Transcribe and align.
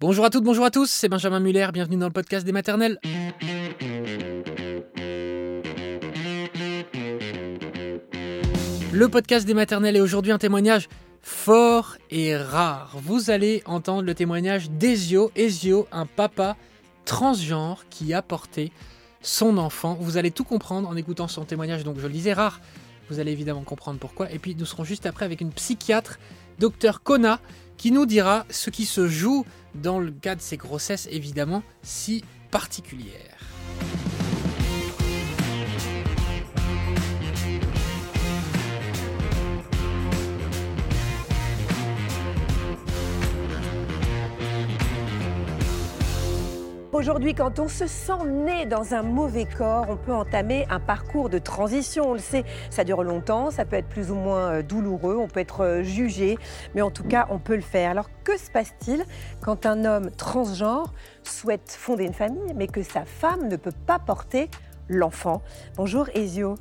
Bonjour 0.00 0.24
à 0.24 0.30
toutes, 0.30 0.44
bonjour 0.44 0.64
à 0.64 0.70
tous, 0.70 0.88
c'est 0.88 1.08
Benjamin 1.08 1.40
Muller, 1.40 1.70
bienvenue 1.72 1.96
dans 1.96 2.06
le 2.06 2.12
podcast 2.12 2.46
des 2.46 2.52
maternelles. 2.52 3.00
Le 8.92 9.08
podcast 9.08 9.44
des 9.44 9.54
maternelles 9.54 9.96
est 9.96 10.00
aujourd'hui 10.00 10.30
un 10.30 10.38
témoignage 10.38 10.88
fort 11.20 11.96
et 12.12 12.36
rare. 12.36 12.96
Vous 13.02 13.30
allez 13.30 13.64
entendre 13.66 14.02
le 14.02 14.14
témoignage 14.14 14.70
d'Ezio, 14.70 15.32
Ezio, 15.34 15.88
un 15.90 16.06
papa 16.06 16.56
transgenre 17.04 17.84
qui 17.90 18.14
a 18.14 18.22
porté 18.22 18.70
son 19.20 19.58
enfant. 19.58 19.98
Vous 20.00 20.16
allez 20.16 20.30
tout 20.30 20.44
comprendre 20.44 20.88
en 20.88 20.94
écoutant 20.94 21.26
son 21.26 21.44
témoignage, 21.44 21.82
donc 21.82 21.98
je 21.98 22.06
le 22.06 22.12
disais 22.12 22.34
rare. 22.34 22.60
Vous 23.10 23.18
allez 23.18 23.32
évidemment 23.32 23.64
comprendre 23.64 23.98
pourquoi. 23.98 24.30
Et 24.30 24.38
puis 24.38 24.54
nous 24.54 24.64
serons 24.64 24.84
juste 24.84 25.06
après 25.06 25.24
avec 25.24 25.40
une 25.40 25.50
psychiatre, 25.50 26.20
docteur 26.58 27.02
Kona, 27.02 27.40
qui 27.76 27.92
nous 27.92 28.06
dira 28.06 28.44
ce 28.50 28.70
qui 28.70 28.84
se 28.84 29.08
joue 29.08 29.44
dans 29.74 30.00
le 30.00 30.10
cas 30.10 30.34
de 30.34 30.40
ces 30.40 30.56
grossesses 30.56 31.08
évidemment 31.10 31.62
si 31.82 32.24
particulières. 32.50 33.38
Aujourd'hui, 46.98 47.32
quand 47.32 47.60
on 47.60 47.68
se 47.68 47.86
sent 47.86 48.24
né 48.26 48.66
dans 48.66 48.92
un 48.92 49.02
mauvais 49.02 49.44
corps, 49.44 49.86
on 49.88 49.96
peut 49.96 50.12
entamer 50.12 50.66
un 50.68 50.80
parcours 50.80 51.28
de 51.28 51.38
transition. 51.38 52.10
On 52.10 52.12
le 52.14 52.18
sait, 52.18 52.42
ça 52.70 52.82
dure 52.82 53.04
longtemps, 53.04 53.52
ça 53.52 53.64
peut 53.64 53.76
être 53.76 53.88
plus 53.88 54.10
ou 54.10 54.16
moins 54.16 54.50
euh, 54.50 54.62
douloureux, 54.62 55.16
on 55.16 55.28
peut 55.28 55.38
être 55.38 55.60
euh, 55.60 55.82
jugé, 55.84 56.38
mais 56.74 56.82
en 56.82 56.90
tout 56.90 57.04
cas, 57.04 57.28
on 57.30 57.38
peut 57.38 57.54
le 57.54 57.62
faire. 57.62 57.92
Alors, 57.92 58.10
que 58.24 58.36
se 58.36 58.50
passe-t-il 58.50 59.04
quand 59.40 59.64
un 59.64 59.84
homme 59.84 60.10
transgenre 60.10 60.92
souhaite 61.22 61.70
fonder 61.70 62.02
une 62.02 62.14
famille, 62.14 62.52
mais 62.56 62.66
que 62.66 62.82
sa 62.82 63.04
femme 63.04 63.46
ne 63.46 63.54
peut 63.54 63.70
pas 63.86 64.00
porter 64.00 64.50
l'enfant? 64.88 65.40
Bonjour 65.76 66.08
Ezio. 66.16 66.56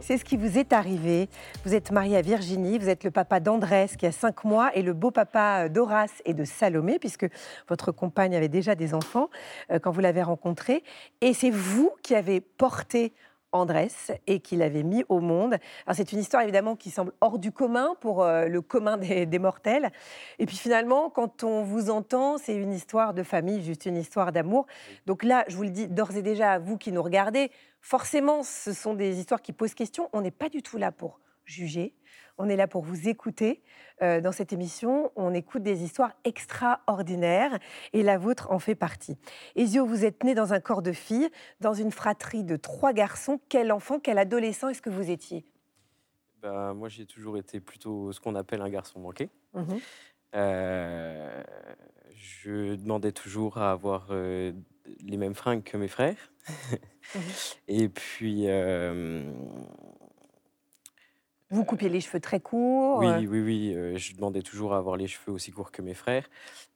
C'est 0.00 0.18
ce 0.18 0.24
qui 0.24 0.36
vous 0.36 0.58
est 0.58 0.72
arrivé. 0.72 1.28
Vous 1.64 1.74
êtes 1.74 1.90
marié 1.90 2.16
à 2.16 2.22
Virginie, 2.22 2.78
vous 2.78 2.88
êtes 2.88 3.04
le 3.04 3.10
papa 3.10 3.40
d'Andrés 3.40 3.90
qui 3.98 4.06
a 4.06 4.12
5 4.12 4.44
mois 4.44 4.74
et 4.74 4.82
le 4.82 4.92
beau 4.92 5.10
papa 5.10 5.68
d'Horace 5.68 6.22
et 6.24 6.34
de 6.34 6.44
Salomé, 6.44 6.98
puisque 6.98 7.26
votre 7.68 7.92
compagne 7.92 8.34
avait 8.34 8.48
déjà 8.48 8.74
des 8.74 8.94
enfants 8.94 9.30
euh, 9.70 9.78
quand 9.78 9.90
vous 9.90 10.00
l'avez 10.00 10.22
rencontré. 10.22 10.82
Et 11.20 11.34
c'est 11.34 11.50
vous 11.50 11.92
qui 12.02 12.14
avez 12.14 12.40
porté 12.40 13.12
Andrés 13.52 13.88
et 14.26 14.40
qui 14.40 14.56
l'avait 14.56 14.82
mis 14.82 15.04
au 15.08 15.20
monde. 15.20 15.56
c'est 15.92 16.12
une 16.12 16.18
histoire 16.18 16.42
évidemment 16.42 16.76
qui 16.76 16.90
semble 16.90 17.12
hors 17.20 17.38
du 17.38 17.52
commun 17.52 17.94
pour 18.00 18.22
euh, 18.22 18.46
le 18.46 18.60
commun 18.60 18.96
des, 18.96 19.26
des, 19.26 19.38
mortels. 19.38 19.90
Et 20.38 20.46
puis 20.46 20.56
finalement, 20.56 21.10
quand 21.10 21.44
on 21.44 21.62
vous 21.62 21.90
entend, 21.90 22.38
c'est 22.38 22.54
une 22.54 22.72
histoire 22.72 23.14
de 23.14 23.22
famille, 23.22 23.62
juste 23.62 23.86
une 23.86 23.96
histoire 23.96 24.32
d'amour. 24.32 24.66
Donc 25.06 25.22
là, 25.22 25.44
je 25.48 25.56
vous 25.56 25.64
le 25.64 25.70
dis 25.70 25.88
d'ores 25.88 26.16
et 26.16 26.22
déjà 26.22 26.52
à 26.52 26.58
vous 26.58 26.78
qui 26.78 26.92
nous 26.92 27.02
regardez, 27.02 27.50
forcément, 27.80 28.42
ce 28.42 28.72
sont 28.72 28.94
des 28.94 29.18
histoires 29.18 29.42
qui 29.42 29.52
posent 29.52 29.74
question. 29.74 30.08
On 30.12 30.20
n'est 30.20 30.30
pas 30.30 30.48
du 30.48 30.62
tout 30.62 30.78
là 30.78 30.92
pour 30.92 31.20
juger. 31.44 31.94
On 32.38 32.48
est 32.48 32.56
là 32.56 32.66
pour 32.66 32.82
vous 32.82 33.08
écouter. 33.08 33.62
Euh, 34.02 34.20
dans 34.20 34.32
cette 34.32 34.52
émission, 34.52 35.12
on 35.16 35.34
écoute 35.34 35.62
des 35.62 35.84
histoires 35.84 36.12
extraordinaires 36.24 37.58
et 37.92 38.02
la 38.02 38.18
vôtre 38.18 38.50
en 38.50 38.58
fait 38.58 38.74
partie. 38.74 39.16
Ezio, 39.54 39.86
vous 39.86 40.04
êtes 40.04 40.24
né 40.24 40.34
dans 40.34 40.52
un 40.52 40.60
corps 40.60 40.82
de 40.82 40.92
fille, 40.92 41.28
dans 41.60 41.74
une 41.74 41.92
fratrie 41.92 42.44
de 42.44 42.56
trois 42.56 42.92
garçons. 42.92 43.40
Quel 43.48 43.70
enfant, 43.70 44.00
quel 44.00 44.18
adolescent 44.18 44.68
est-ce 44.68 44.82
que 44.82 44.90
vous 44.90 45.10
étiez? 45.10 45.46
Bah, 46.40 46.72
Moi, 46.74 46.88
j'ai 46.88 47.06
toujours 47.06 47.36
été 47.36 47.60
plutôt 47.60 48.12
ce 48.12 48.20
qu'on 48.20 48.34
appelle 48.34 48.62
un 48.62 48.70
garçon 48.70 49.00
manqué. 49.00 49.30
Mmh 49.54 49.74
euh, 50.34 51.42
je 52.14 52.76
demandais 52.76 53.12
toujours 53.12 53.58
à 53.58 53.70
avoir 53.70 54.06
euh, 54.12 54.52
les 55.04 55.18
mêmes 55.18 55.34
fringues 55.34 55.62
que 55.62 55.76
mes 55.76 55.88
frères. 55.88 56.32
Mmh 56.48 57.18
et 57.68 57.88
puis, 57.90 58.46
vous 61.52 61.64
coupiez 61.64 61.90
les 61.90 62.00
cheveux 62.00 62.18
très 62.18 62.40
courts 62.40 62.98
Oui, 62.98 63.26
oui, 63.26 63.40
oui. 63.40 63.74
Euh, 63.74 63.98
je 63.98 64.14
demandais 64.14 64.40
toujours 64.40 64.72
à 64.72 64.78
avoir 64.78 64.96
les 64.96 65.06
cheveux 65.06 65.32
aussi 65.32 65.50
courts 65.50 65.70
que 65.70 65.82
mes 65.82 65.92
frères. 65.92 66.28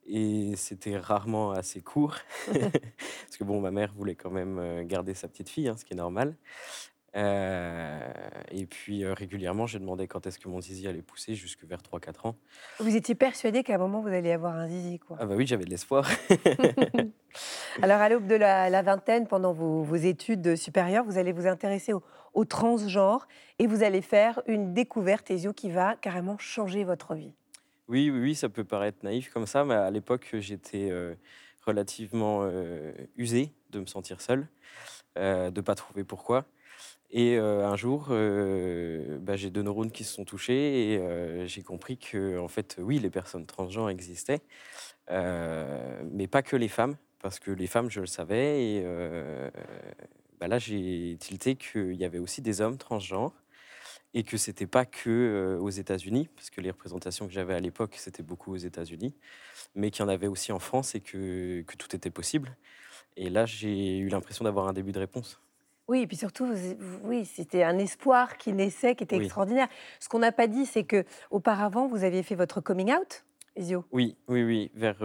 Et 0.06 0.54
c'était 0.56 0.98
rarement 0.98 1.52
assez 1.52 1.80
court. 1.80 2.16
Parce 2.46 3.36
que 3.38 3.44
bon, 3.44 3.60
ma 3.60 3.70
mère 3.70 3.92
voulait 3.94 4.14
quand 4.14 4.30
même 4.30 4.58
euh, 4.58 4.84
garder 4.84 5.14
sa 5.14 5.28
petite 5.28 5.48
fille, 5.48 5.68
hein, 5.68 5.76
ce 5.78 5.84
qui 5.84 5.94
est 5.94 5.96
normal. 5.96 6.36
Euh, 7.16 7.98
et 8.50 8.66
puis 8.66 9.06
régulièrement, 9.06 9.66
j'ai 9.66 9.78
demandé 9.78 10.06
quand 10.06 10.26
est-ce 10.26 10.38
que 10.38 10.48
mon 10.48 10.60
zizi 10.60 10.86
allait 10.86 11.02
pousser, 11.02 11.34
jusque 11.34 11.64
vers 11.64 11.80
3-4 11.80 12.28
ans. 12.28 12.36
Vous 12.78 12.94
étiez 12.94 13.14
persuadé 13.14 13.62
qu'à 13.62 13.76
un 13.76 13.78
moment, 13.78 14.02
vous 14.02 14.08
alliez 14.08 14.32
avoir 14.32 14.54
un 14.54 14.68
zizi, 14.68 14.98
quoi 14.98 15.16
Ah 15.18 15.26
bah 15.26 15.34
oui, 15.34 15.46
j'avais 15.46 15.64
de 15.64 15.70
l'espoir. 15.70 16.08
Alors, 17.82 18.00
à 18.00 18.08
l'aube 18.08 18.26
de 18.26 18.34
la, 18.34 18.82
vingtaine, 18.82 19.26
pendant 19.26 19.52
vos, 19.52 19.96
études 19.96 20.56
supérieures, 20.56 21.04
vous 21.04 21.16
allez 21.16 21.32
vous 21.32 21.46
intéresser 21.46 21.92
au, 22.34 22.44
transgenre 22.44 23.26
et 23.58 23.66
vous 23.66 23.82
allez 23.82 24.02
faire 24.02 24.42
une 24.46 24.74
découverte, 24.74 25.30
Ezio, 25.30 25.54
qui 25.54 25.70
va 25.70 25.96
carrément 25.96 26.36
changer 26.36 26.84
votre 26.84 27.14
vie. 27.14 27.32
Oui, 27.88 28.10
oui, 28.10 28.20
oui, 28.20 28.34
ça 28.34 28.50
peut 28.50 28.64
paraître 28.64 28.98
naïf 29.02 29.30
comme 29.30 29.46
ça, 29.46 29.64
mais 29.64 29.74
à 29.74 29.90
l'époque, 29.90 30.28
j'étais 30.34 30.92
relativement 31.64 32.46
usé 33.16 33.52
de 33.70 33.80
me 33.80 33.86
sentir 33.86 34.20
seul, 34.20 34.46
de 35.16 35.50
ne 35.50 35.60
pas 35.62 35.74
trouver 35.74 36.04
pourquoi. 36.04 36.44
Et 37.10 37.36
un 37.38 37.76
jour, 37.76 38.08
bah, 38.08 39.36
j'ai 39.36 39.50
deux 39.50 39.62
neurones 39.62 39.92
qui 39.92 40.04
se 40.04 40.12
sont 40.12 40.24
touchés 40.24 40.94
et 40.94 41.46
j'ai 41.46 41.62
compris 41.62 41.98
que, 41.98 42.38
en 42.38 42.48
fait, 42.48 42.76
oui, 42.80 42.98
les 42.98 43.10
personnes 43.10 43.46
transgenres 43.46 43.90
existaient, 43.90 44.40
mais 45.10 46.26
pas 46.30 46.42
que 46.42 46.56
les 46.56 46.68
femmes, 46.68 46.96
parce 47.20 47.38
que 47.38 47.50
les 47.50 47.66
femmes, 47.66 47.90
je 47.90 48.00
le 48.00 48.06
savais. 48.06 48.64
Et 48.64 48.84
bah, 50.40 50.48
là, 50.48 50.58
j'ai 50.58 51.16
tilté 51.18 51.56
qu'il 51.56 51.94
y 51.94 52.04
avait 52.04 52.18
aussi 52.18 52.42
des 52.42 52.60
hommes 52.60 52.78
transgenres 52.78 53.32
et 54.14 54.22
que 54.24 54.36
c'était 54.36 54.66
pas 54.66 54.84
que 54.84 55.58
aux 55.60 55.70
États-Unis, 55.70 56.28
parce 56.34 56.50
que 56.50 56.60
les 56.60 56.70
représentations 56.70 57.26
que 57.26 57.32
j'avais 57.32 57.54
à 57.54 57.60
l'époque, 57.60 57.94
c'était 57.96 58.22
beaucoup 58.22 58.52
aux 58.52 58.56
États-Unis, 58.56 59.14
mais 59.74 59.90
qu'il 59.90 60.02
y 60.02 60.06
en 60.06 60.08
avait 60.08 60.26
aussi 60.26 60.52
en 60.52 60.58
France 60.58 60.94
et 60.94 61.00
que 61.00 61.64
tout 61.78 61.94
était 61.94 62.10
possible. 62.10 62.56
Et 63.16 63.30
là, 63.30 63.46
j'ai 63.46 63.98
eu 63.98 64.08
l'impression 64.08 64.44
d'avoir 64.44 64.68
un 64.68 64.72
début 64.72 64.92
de 64.92 64.98
réponse. 64.98 65.40
Oui, 65.88 66.00
et 66.00 66.06
puis 66.06 66.16
surtout, 66.16 66.48
oui, 67.04 67.24
c'était 67.24 67.62
un 67.62 67.78
espoir 67.78 68.36
qui 68.38 68.52
naissait, 68.52 68.96
qui 68.96 69.04
était 69.04 69.16
extraordinaire. 69.16 69.68
Ce 70.00 70.08
qu'on 70.08 70.18
n'a 70.18 70.32
pas 70.32 70.48
dit, 70.48 70.66
c'est 70.66 70.82
que 70.82 71.04
auparavant, 71.30 71.86
vous 71.86 72.02
aviez 72.02 72.24
fait 72.24 72.34
votre 72.34 72.60
coming 72.60 72.92
out, 72.92 73.24
Ezio? 73.54 73.84
Oui, 73.92 74.16
oui, 74.26 74.42
oui. 74.42 74.70
Vers 74.74 74.98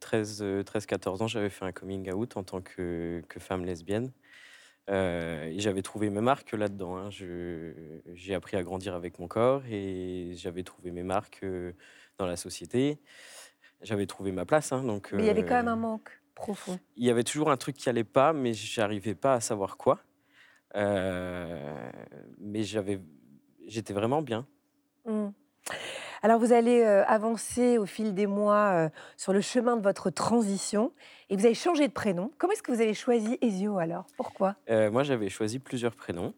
13, 0.00 0.42
euh, 0.42 0.62
14 0.62 1.20
euh, 1.20 1.24
ans, 1.24 1.26
j'avais 1.26 1.48
fait 1.48 1.64
un 1.64 1.72
coming 1.72 2.12
out 2.12 2.36
en 2.36 2.42
tant 2.42 2.60
que, 2.60 3.22
femme 3.38 3.64
lesbienne. 3.64 4.12
Euh, 4.90 5.52
j'avais 5.56 5.82
trouvé 5.82 6.10
mes 6.10 6.20
marques 6.20 6.52
là-dedans. 6.52 6.96
Hein. 6.98 7.08
J'ai 7.10 8.34
appris 8.34 8.58
à 8.58 8.62
grandir 8.62 8.94
avec 8.94 9.18
mon 9.18 9.26
corps 9.26 9.62
et 9.70 10.32
j'avais 10.34 10.64
trouvé 10.64 10.90
mes 10.90 11.02
marques 11.02 11.44
dans 12.18 12.26
la 12.26 12.36
société. 12.36 12.98
J'avais 13.80 14.06
trouvé 14.06 14.32
ma 14.32 14.44
place. 14.44 14.70
Hein, 14.72 14.82
donc, 14.84 15.12
Mais 15.12 15.22
il 15.22 15.26
y 15.26 15.30
avait 15.30 15.44
quand 15.44 15.54
même 15.54 15.68
un 15.68 15.76
manque 15.76 16.17
profond. 16.38 16.78
Il 16.96 17.04
y 17.04 17.10
avait 17.10 17.24
toujours 17.24 17.50
un 17.50 17.56
truc 17.56 17.76
qui 17.76 17.88
allait 17.88 18.04
pas, 18.04 18.32
mais 18.32 18.54
j'arrivais 18.54 19.14
pas 19.14 19.34
à 19.34 19.40
savoir 19.40 19.76
quoi. 19.76 20.00
Euh, 20.76 21.90
mais 22.38 22.62
j'avais, 22.62 23.00
j'étais 23.66 23.92
vraiment 23.92 24.22
bien. 24.22 24.46
Mmh. 25.06 25.28
Alors 26.22 26.40
vous 26.40 26.52
allez 26.52 26.80
euh, 26.80 27.04
avancer 27.06 27.78
au 27.78 27.86
fil 27.86 28.14
des 28.14 28.26
mois 28.26 28.72
euh, 28.72 28.88
sur 29.16 29.32
le 29.32 29.40
chemin 29.40 29.76
de 29.76 29.82
votre 29.82 30.10
transition 30.10 30.92
et 31.30 31.36
vous 31.36 31.44
avez 31.44 31.54
changé 31.54 31.86
de 31.86 31.92
prénom. 31.92 32.32
Comment 32.38 32.52
est-ce 32.52 32.62
que 32.62 32.72
vous 32.72 32.80
avez 32.80 32.94
choisi 32.94 33.38
Ezio 33.40 33.78
alors? 33.78 34.06
Pourquoi? 34.16 34.56
Moi 34.68 35.02
j'avais 35.04 35.28
choisi 35.28 35.58
plusieurs 35.58 35.94
prénoms. 35.94 36.34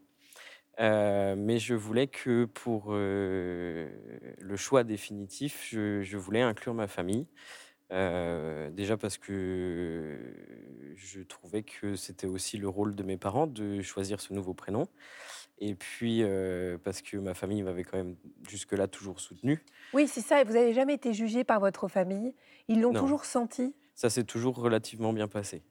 mais 0.78 1.58
je 1.58 1.74
voulais 1.74 2.08
que 2.08 2.44
pour 2.44 2.92
le 2.92 4.56
choix 4.56 4.84
définitif, 4.84 5.66
je, 5.70 6.02
je, 6.02 6.16
voulais 6.18 6.42
inclure 6.42 6.74
ma 6.74 6.86
famille. 6.86 7.26
Euh, 7.92 8.70
déjà 8.70 8.96
parce 8.96 9.18
que 9.18 10.18
je 10.94 11.20
trouvais 11.22 11.62
que 11.62 11.96
c'était 11.96 12.26
aussi 12.26 12.56
le 12.56 12.68
rôle 12.68 12.94
de 12.94 13.02
mes 13.02 13.16
parents 13.16 13.46
de 13.46 13.82
choisir 13.82 14.20
ce 14.20 14.32
nouveau 14.32 14.54
prénom. 14.54 14.86
Et 15.58 15.74
puis 15.74 16.22
euh, 16.22 16.78
parce 16.82 17.02
que 17.02 17.16
ma 17.16 17.34
famille 17.34 17.62
m'avait 17.62 17.84
quand 17.84 17.98
même 17.98 18.16
jusque-là 18.48 18.86
toujours 18.86 19.20
soutenu. 19.20 19.62
Oui, 19.92 20.08
c'est 20.08 20.20
ça. 20.20 20.40
Et 20.40 20.44
vous 20.44 20.54
n'avez 20.54 20.72
jamais 20.72 20.94
été 20.94 21.12
jugé 21.12 21.44
par 21.44 21.60
votre 21.60 21.88
famille? 21.88 22.34
Ils 22.68 22.80
l'ont 22.80 22.92
toujours 22.92 23.24
senti? 23.24 23.74
Ça 23.94 24.08
s'est 24.08 24.24
toujours 24.24 24.56
relativement 24.56 25.12
bien 25.12 25.28
passé. 25.28 25.62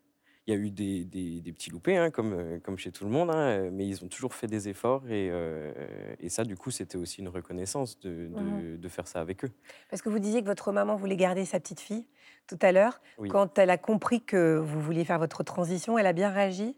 Il 0.50 0.54
y 0.54 0.56
a 0.56 0.62
eu 0.62 0.72
des, 0.72 1.06
des, 1.06 1.54
petits 1.54 1.70
loupés, 1.70 1.96
hein, 1.96 2.10
comme, 2.10 2.34
euh, 2.34 2.58
comme 2.60 2.76
chez 2.80 2.92
tout 2.92 3.04
le 3.06 3.12
monde, 3.12 3.30
hein, 3.30 3.70
mais 3.72 3.86
ils 3.86 4.04
ont 4.04 4.08
toujours 4.08 4.34
fait 4.34 4.48
des 4.48 4.68
efforts. 4.68 5.08
Et, 5.08 5.30
euh, 5.32 5.72
et 6.20 6.30
ça, 6.30 6.44
du 6.44 6.58
coup, 6.58 6.72
c'était 6.72 6.98
aussi 6.98 7.22
une 7.22 7.28
reconnaissance 7.28 8.00
de, 8.00 8.32
de, 8.36 8.76
de, 8.78 8.90
faire 8.90 9.08
ça 9.08 9.22
avec 9.22 9.46
eux. 9.46 9.52
Parce 9.92 10.02
que 10.02 10.10
vous 10.10 10.18
disiez 10.18 10.42
que 10.42 10.48
votre 10.48 10.72
maman 10.72 10.96
voulait 10.96 11.18
garder 11.18 11.46
sa 11.46 11.60
petite 11.60 11.80
fille 11.80 12.08
tout 12.48 12.58
à 12.64 12.72
l'heure. 12.72 13.00
Quand 13.30 13.60
elle 13.60 13.70
a 13.70 13.78
compris 13.78 14.24
que 14.24 14.58
vous 14.58 14.82
vouliez 14.82 15.06
faire 15.06 15.20
votre 15.20 15.44
transition, 15.44 16.00
elle 16.00 16.08
a 16.08 16.14
bien 16.14 16.32
réagi? 16.32 16.76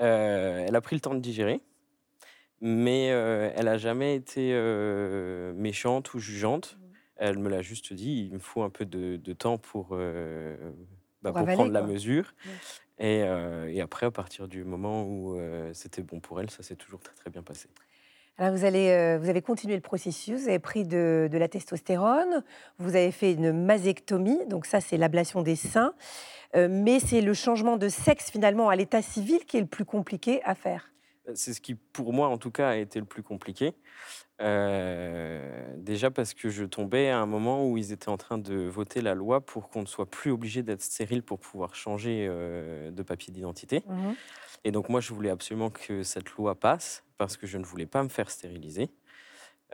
Euh, 0.00 0.64
Elle 0.66 0.74
a 0.74 0.80
pris 0.80 0.96
le 0.96 1.00
temps 1.00 1.14
de 1.14 1.20
digérer, 1.20 1.60
mais 2.62 3.08
elle 3.08 3.66
n'a 3.66 3.76
jamais 3.76 4.14
été 4.16 4.54
méchante 5.54 6.14
ou 6.14 6.20
jugeante. 6.20 6.78
Elle 7.16 7.38
me 7.38 7.50
l'a 7.50 7.60
juste 7.60 7.92
dit, 7.92 8.28
il 8.30 8.32
me 8.32 8.38
faut 8.40 8.62
un 8.62 8.70
peu 8.70 8.86
de, 8.86 9.16
de 9.16 9.32
temps 9.34 9.58
pour, 9.58 9.90
euh, 9.92 10.56
bah, 11.22 11.30
Pour 11.30 11.32
pour 11.32 11.38
avaler, 11.42 11.54
prendre 11.56 11.70
la 11.72 11.80
quoi. 11.80 11.88
mesure. 11.92 12.34
Ouais. 12.44 12.52
Et, 12.98 13.22
euh, 13.24 13.68
et 13.72 13.80
après, 13.80 14.06
à 14.06 14.10
partir 14.10 14.46
du 14.46 14.64
moment 14.64 15.04
où 15.04 15.36
euh, 15.36 15.72
c'était 15.74 16.02
bon 16.02 16.20
pour 16.20 16.40
elle, 16.40 16.50
ça 16.50 16.62
s'est 16.62 16.76
toujours 16.76 17.00
très 17.00 17.14
très 17.14 17.30
bien 17.30 17.42
passé. 17.42 17.68
Alors 18.38 18.54
vous, 18.54 18.64
allez, 18.64 18.90
euh, 18.90 19.18
vous 19.20 19.28
avez 19.28 19.42
continué 19.42 19.74
le 19.74 19.80
processus, 19.80 20.42
vous 20.42 20.48
avez 20.48 20.58
pris 20.58 20.84
de, 20.84 21.28
de 21.30 21.38
la 21.38 21.48
testostérone, 21.48 22.42
vous 22.78 22.96
avez 22.96 23.12
fait 23.12 23.32
une 23.32 23.52
mastectomie, 23.52 24.46
donc 24.48 24.66
ça 24.66 24.80
c'est 24.80 24.96
l'ablation 24.96 25.42
des 25.42 25.56
seins, 25.56 25.94
mais 26.56 27.00
c'est 27.00 27.20
le 27.20 27.34
changement 27.34 27.76
de 27.76 27.88
sexe 27.88 28.30
finalement 28.30 28.68
à 28.68 28.76
l'état 28.76 29.02
civil 29.02 29.44
qui 29.44 29.56
est 29.56 29.60
le 29.60 29.66
plus 29.66 29.84
compliqué 29.84 30.40
à 30.44 30.54
faire. 30.54 30.88
C'est 31.34 31.54
ce 31.54 31.60
qui, 31.60 31.74
pour 31.74 32.12
moi 32.12 32.28
en 32.28 32.38
tout 32.38 32.50
cas, 32.50 32.70
a 32.70 32.76
été 32.76 32.98
le 33.00 33.06
plus 33.06 33.22
compliqué. 33.22 33.74
Euh, 34.42 35.74
déjà 35.76 36.10
parce 36.10 36.34
que 36.34 36.48
je 36.50 36.64
tombais 36.64 37.08
à 37.08 37.18
un 37.20 37.26
moment 37.26 37.68
où 37.68 37.78
ils 37.78 37.92
étaient 37.92 38.08
en 38.08 38.16
train 38.16 38.36
de 38.36 38.54
voter 38.66 39.00
la 39.00 39.14
loi 39.14 39.40
pour 39.40 39.70
qu'on 39.70 39.82
ne 39.82 39.86
soit 39.86 40.10
plus 40.10 40.32
obligé 40.32 40.62
d'être 40.62 40.82
stérile 40.82 41.22
pour 41.22 41.38
pouvoir 41.38 41.74
changer 41.76 42.26
euh, 42.28 42.90
de 42.90 43.02
papier 43.02 43.32
d'identité. 43.32 43.84
Et 44.64 44.72
donc 44.72 44.88
moi, 44.88 45.00
je 45.00 45.12
voulais 45.14 45.30
absolument 45.30 45.70
que 45.70 46.02
cette 46.02 46.30
loi 46.32 46.54
passe 46.54 47.04
parce 47.18 47.36
que 47.36 47.46
je 47.46 47.58
ne 47.58 47.64
voulais 47.64 47.86
pas 47.86 48.02
me 48.02 48.08
faire 48.08 48.30
stériliser. 48.30 48.90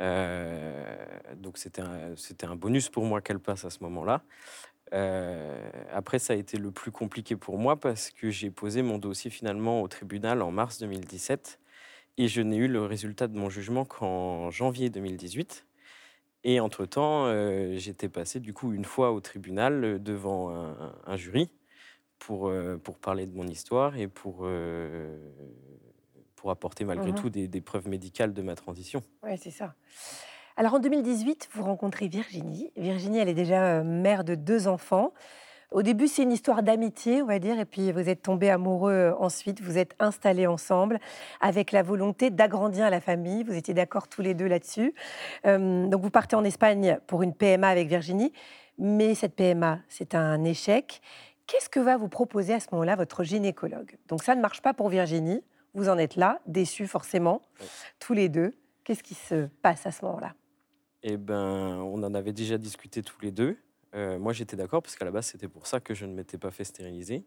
Euh, 0.00 0.96
donc 1.36 1.58
c'était 1.58 1.82
un, 1.82 2.16
c'était 2.16 2.46
un 2.46 2.56
bonus 2.56 2.88
pour 2.88 3.04
moi 3.04 3.20
qu'elle 3.20 3.38
passe 3.40 3.64
à 3.64 3.70
ce 3.70 3.82
moment-là. 3.82 4.22
Euh, 4.92 5.70
après, 5.92 6.18
ça 6.18 6.32
a 6.32 6.36
été 6.36 6.58
le 6.58 6.70
plus 6.70 6.90
compliqué 6.90 7.36
pour 7.36 7.58
moi 7.58 7.78
parce 7.78 8.10
que 8.10 8.30
j'ai 8.30 8.50
posé 8.50 8.82
mon 8.82 8.98
dossier 8.98 9.30
finalement 9.30 9.82
au 9.82 9.88
tribunal 9.88 10.42
en 10.42 10.50
mars 10.50 10.78
2017 10.78 11.60
et 12.18 12.28
je 12.28 12.40
n'ai 12.42 12.56
eu 12.56 12.68
le 12.68 12.82
résultat 12.84 13.28
de 13.28 13.38
mon 13.38 13.48
jugement 13.48 13.84
qu'en 13.84 14.50
janvier 14.50 14.90
2018. 14.90 15.66
Et 16.44 16.58
entre-temps, 16.60 17.26
euh, 17.26 17.76
j'étais 17.76 18.08
passé 18.08 18.40
du 18.40 18.52
coup 18.54 18.72
une 18.72 18.84
fois 18.84 19.12
au 19.12 19.20
tribunal 19.20 19.84
euh, 19.84 19.98
devant 19.98 20.50
un, 20.50 20.94
un 21.06 21.16
jury 21.16 21.50
pour, 22.18 22.48
euh, 22.48 22.76
pour 22.78 22.98
parler 22.98 23.26
de 23.26 23.34
mon 23.34 23.46
histoire 23.46 23.96
et 23.96 24.08
pour, 24.08 24.46
pour 26.36 26.50
apporter 26.50 26.84
malgré 26.84 27.10
Mhm. 27.10 27.16
tout 27.16 27.30
des, 27.30 27.48
des 27.48 27.60
preuves 27.60 27.88
médicales 27.88 28.32
de 28.32 28.42
ma 28.42 28.54
transition. 28.54 29.02
Oui, 29.22 29.36
c'est 29.38 29.50
ça. 29.50 29.74
Alors 30.60 30.74
en 30.74 30.78
2018, 30.78 31.48
vous 31.54 31.64
rencontrez 31.64 32.06
Virginie. 32.08 32.70
Virginie, 32.76 33.16
elle 33.18 33.30
est 33.30 33.34
déjà 33.34 33.78
euh, 33.78 33.82
mère 33.82 34.24
de 34.24 34.34
deux 34.34 34.68
enfants. 34.68 35.14
Au 35.70 35.80
début, 35.80 36.06
c'est 36.06 36.22
une 36.22 36.32
histoire 36.32 36.62
d'amitié, 36.62 37.22
on 37.22 37.24
va 37.24 37.38
dire, 37.38 37.58
et 37.58 37.64
puis 37.64 37.92
vous 37.92 38.10
êtes 38.10 38.20
tombés 38.20 38.50
amoureux 38.50 38.92
euh, 38.92 39.14
ensuite, 39.20 39.62
vous 39.62 39.78
êtes 39.78 39.94
installés 40.00 40.46
ensemble 40.46 41.00
avec 41.40 41.72
la 41.72 41.82
volonté 41.82 42.28
d'agrandir 42.28 42.90
la 42.90 43.00
famille. 43.00 43.42
Vous 43.42 43.54
étiez 43.54 43.72
d'accord 43.72 44.06
tous 44.06 44.20
les 44.20 44.34
deux 44.34 44.48
là-dessus. 44.48 44.92
Euh, 45.46 45.86
donc 45.86 46.02
vous 46.02 46.10
partez 46.10 46.36
en 46.36 46.44
Espagne 46.44 46.98
pour 47.06 47.22
une 47.22 47.32
PMA 47.32 47.66
avec 47.66 47.88
Virginie, 47.88 48.30
mais 48.76 49.14
cette 49.14 49.36
PMA, 49.36 49.78
c'est 49.88 50.14
un 50.14 50.44
échec. 50.44 51.00
Qu'est-ce 51.46 51.70
que 51.70 51.80
va 51.80 51.96
vous 51.96 52.08
proposer 52.08 52.52
à 52.52 52.60
ce 52.60 52.66
moment-là 52.72 52.96
votre 52.96 53.24
gynécologue? 53.24 53.96
Donc 54.08 54.22
ça 54.22 54.34
ne 54.34 54.42
marche 54.42 54.60
pas 54.60 54.74
pour 54.74 54.90
Virginie. 54.90 55.42
Vous 55.72 55.88
en 55.88 55.96
êtes 55.96 56.16
là, 56.16 56.38
déçus 56.46 56.86
forcément, 56.86 57.40
Oui. 57.60 57.66
tous 57.98 58.12
les 58.12 58.28
deux. 58.28 58.54
Qu'est-ce 58.84 59.02
qui 59.02 59.14
se 59.14 59.46
passe 59.62 59.86
à 59.86 59.90
ce 59.90 60.04
moment-là? 60.04 60.34
Eh 61.02 61.16
ben, 61.16 61.78
on 61.82 62.02
en 62.02 62.14
avait 62.14 62.32
déjà 62.32 62.58
discuté 62.58 63.02
tous 63.02 63.20
les 63.22 63.30
deux. 63.30 63.56
Euh, 63.94 64.18
moi, 64.18 64.32
j'étais 64.32 64.56
d'accord 64.56 64.82
parce 64.82 64.96
qu'à 64.96 65.04
la 65.04 65.10
base, 65.10 65.26
c'était 65.26 65.48
pour 65.48 65.66
ça 65.66 65.80
que 65.80 65.94
je 65.94 66.06
ne 66.06 66.14
m'étais 66.14 66.38
pas 66.38 66.50
fait 66.50 66.64
stériliser. 66.64 67.24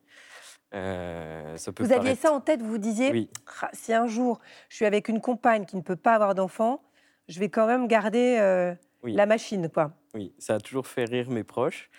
Euh, 0.74 1.58
ça 1.58 1.72
peut 1.72 1.84
Vous 1.84 1.92
aviez 1.92 2.16
ça 2.16 2.32
en 2.32 2.40
tête, 2.40 2.62
vous 2.62 2.70
vous 2.70 2.78
disiez, 2.78 3.12
Oui, 3.12 3.30
Ah, 3.62 3.70
si 3.74 3.94
un 3.94 4.08
jour 4.08 4.40
je 4.70 4.78
suis 4.78 4.86
avec 4.86 5.08
une 5.08 5.22
compagne 5.22 5.66
qui 5.66 5.76
ne 5.76 5.82
peut 5.82 5.96
pas 5.96 6.14
avoir 6.16 6.36
d'enfant, 6.36 6.82
je 7.28 7.40
vais 7.40 7.50
quand 7.50 7.68
même 7.68 7.88
garder 7.88 8.38
euh, 8.40 8.74
Oui. 9.04 9.14
la 9.14 9.26
machine, 9.26 9.70
quoi. 9.70 9.92
oui, 10.16 10.34
ça 10.40 10.56
a 10.56 10.60
toujours 10.60 10.88
fait 10.88 11.06
rire 11.06 11.30
mes 11.30 11.44
proches 11.44 11.92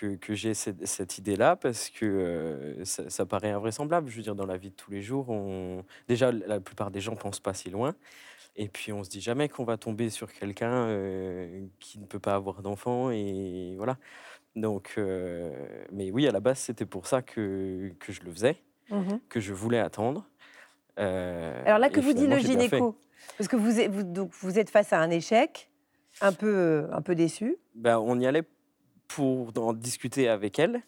que, 0.00 0.14
que 0.16 0.34
j'ai 0.34 0.54
cette, 0.54 0.86
cette 0.86 1.18
idée-là 1.18 1.56
parce 1.56 1.90
que 1.90 2.06
euh, 2.06 2.84
ça, 2.84 3.10
ça 3.10 3.26
paraît 3.26 3.50
invraisemblable. 3.50 4.08
Je 4.08 4.16
veux 4.16 4.22
dire, 4.22 4.34
dans 4.34 4.46
la 4.46 4.56
vie 4.56 4.70
de 4.70 4.74
tous 4.74 4.90
les 4.90 5.02
jours, 5.02 5.28
on... 5.28 5.84
déjà, 6.08 6.32
la 6.32 6.58
plupart 6.60 6.90
des 6.90 7.00
gens 7.00 7.16
pensent 7.16 7.40
pas 7.40 7.52
si 7.54 7.68
loin. 7.70 7.94
Et 8.56 8.68
puis, 8.68 8.92
on 8.92 9.04
se 9.04 9.08
dit 9.10 9.20
jamais 9.20 9.48
qu'on 9.48 9.64
va 9.64 9.76
tomber 9.76 10.10
sur 10.10 10.32
quelqu'un 10.32 10.72
euh, 10.88 11.66
qui 11.78 11.98
ne 11.98 12.04
peut 12.06 12.18
pas 12.18 12.34
avoir 12.34 12.62
d'enfant. 12.62 13.10
Et 13.10 13.74
voilà. 13.76 13.96
Donc, 14.56 14.94
euh, 14.98 15.84
mais 15.92 16.10
oui, 16.10 16.26
à 16.26 16.32
la 16.32 16.40
base, 16.40 16.58
c'était 16.58 16.86
pour 16.86 17.06
ça 17.06 17.22
que, 17.22 17.92
que 18.00 18.12
je 18.12 18.22
le 18.22 18.32
faisais, 18.32 18.56
Mhm. 18.90 19.20
que 19.28 19.38
je 19.40 19.52
voulais 19.54 19.78
attendre. 19.78 20.26
Euh, 20.98 21.62
Alors 21.64 21.78
là, 21.78 21.88
que 21.88 22.00
vous 22.00 22.12
dit 22.12 22.26
le 22.26 22.38
gynéco 22.38 22.98
Parce 23.38 23.48
que 23.48 23.56
vous 23.56 23.78
êtes, 23.78 23.90
vous, 23.90 24.02
donc, 24.02 24.32
vous 24.40 24.58
êtes 24.58 24.68
face 24.70 24.92
à 24.92 24.98
un 24.98 25.10
échec, 25.10 25.70
un 26.20 26.32
peu, 26.32 26.88
un 26.92 27.00
peu 27.00 27.14
déçu. 27.14 27.56
Ben, 27.76 27.98
on 27.98 28.18
y 28.18 28.26
allait 28.26 28.42
pour 29.06 29.52
en 29.56 29.72
discuter 29.72 30.28
avec 30.28 30.58
elle. 30.58 30.82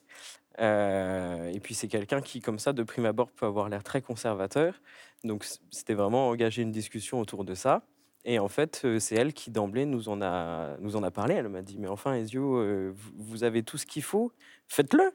Euh, 0.60 1.50
et 1.52 1.60
puis 1.60 1.74
c'est 1.74 1.88
quelqu'un 1.88 2.20
qui, 2.20 2.40
comme 2.40 2.58
ça, 2.58 2.72
de 2.72 2.82
prime 2.82 3.06
abord, 3.06 3.30
peut 3.30 3.46
avoir 3.46 3.68
l'air 3.68 3.82
très 3.82 4.02
conservateur. 4.02 4.80
Donc 5.24 5.46
c'était 5.70 5.94
vraiment 5.94 6.28
engager 6.28 6.62
une 6.62 6.72
discussion 6.72 7.20
autour 7.20 7.44
de 7.44 7.54
ça. 7.54 7.82
Et 8.24 8.38
en 8.38 8.48
fait, 8.48 8.82
euh, 8.84 8.98
c'est 8.98 9.16
elle 9.16 9.32
qui 9.32 9.50
d'emblée 9.50 9.84
nous 9.84 10.08
en 10.08 10.22
a 10.22 10.76
nous 10.78 10.96
en 10.96 11.02
a 11.02 11.10
parlé. 11.10 11.34
Elle 11.34 11.48
m'a 11.48 11.62
dit 11.62 11.78
mais 11.78 11.88
enfin, 11.88 12.14
Ezio, 12.14 12.56
euh, 12.56 12.92
vous, 13.16 13.44
avez 13.44 13.62
tout 13.62 13.78
ce 13.78 13.86
qu'il 13.86 14.02
faut, 14.02 14.32
faites-le. 14.68 15.12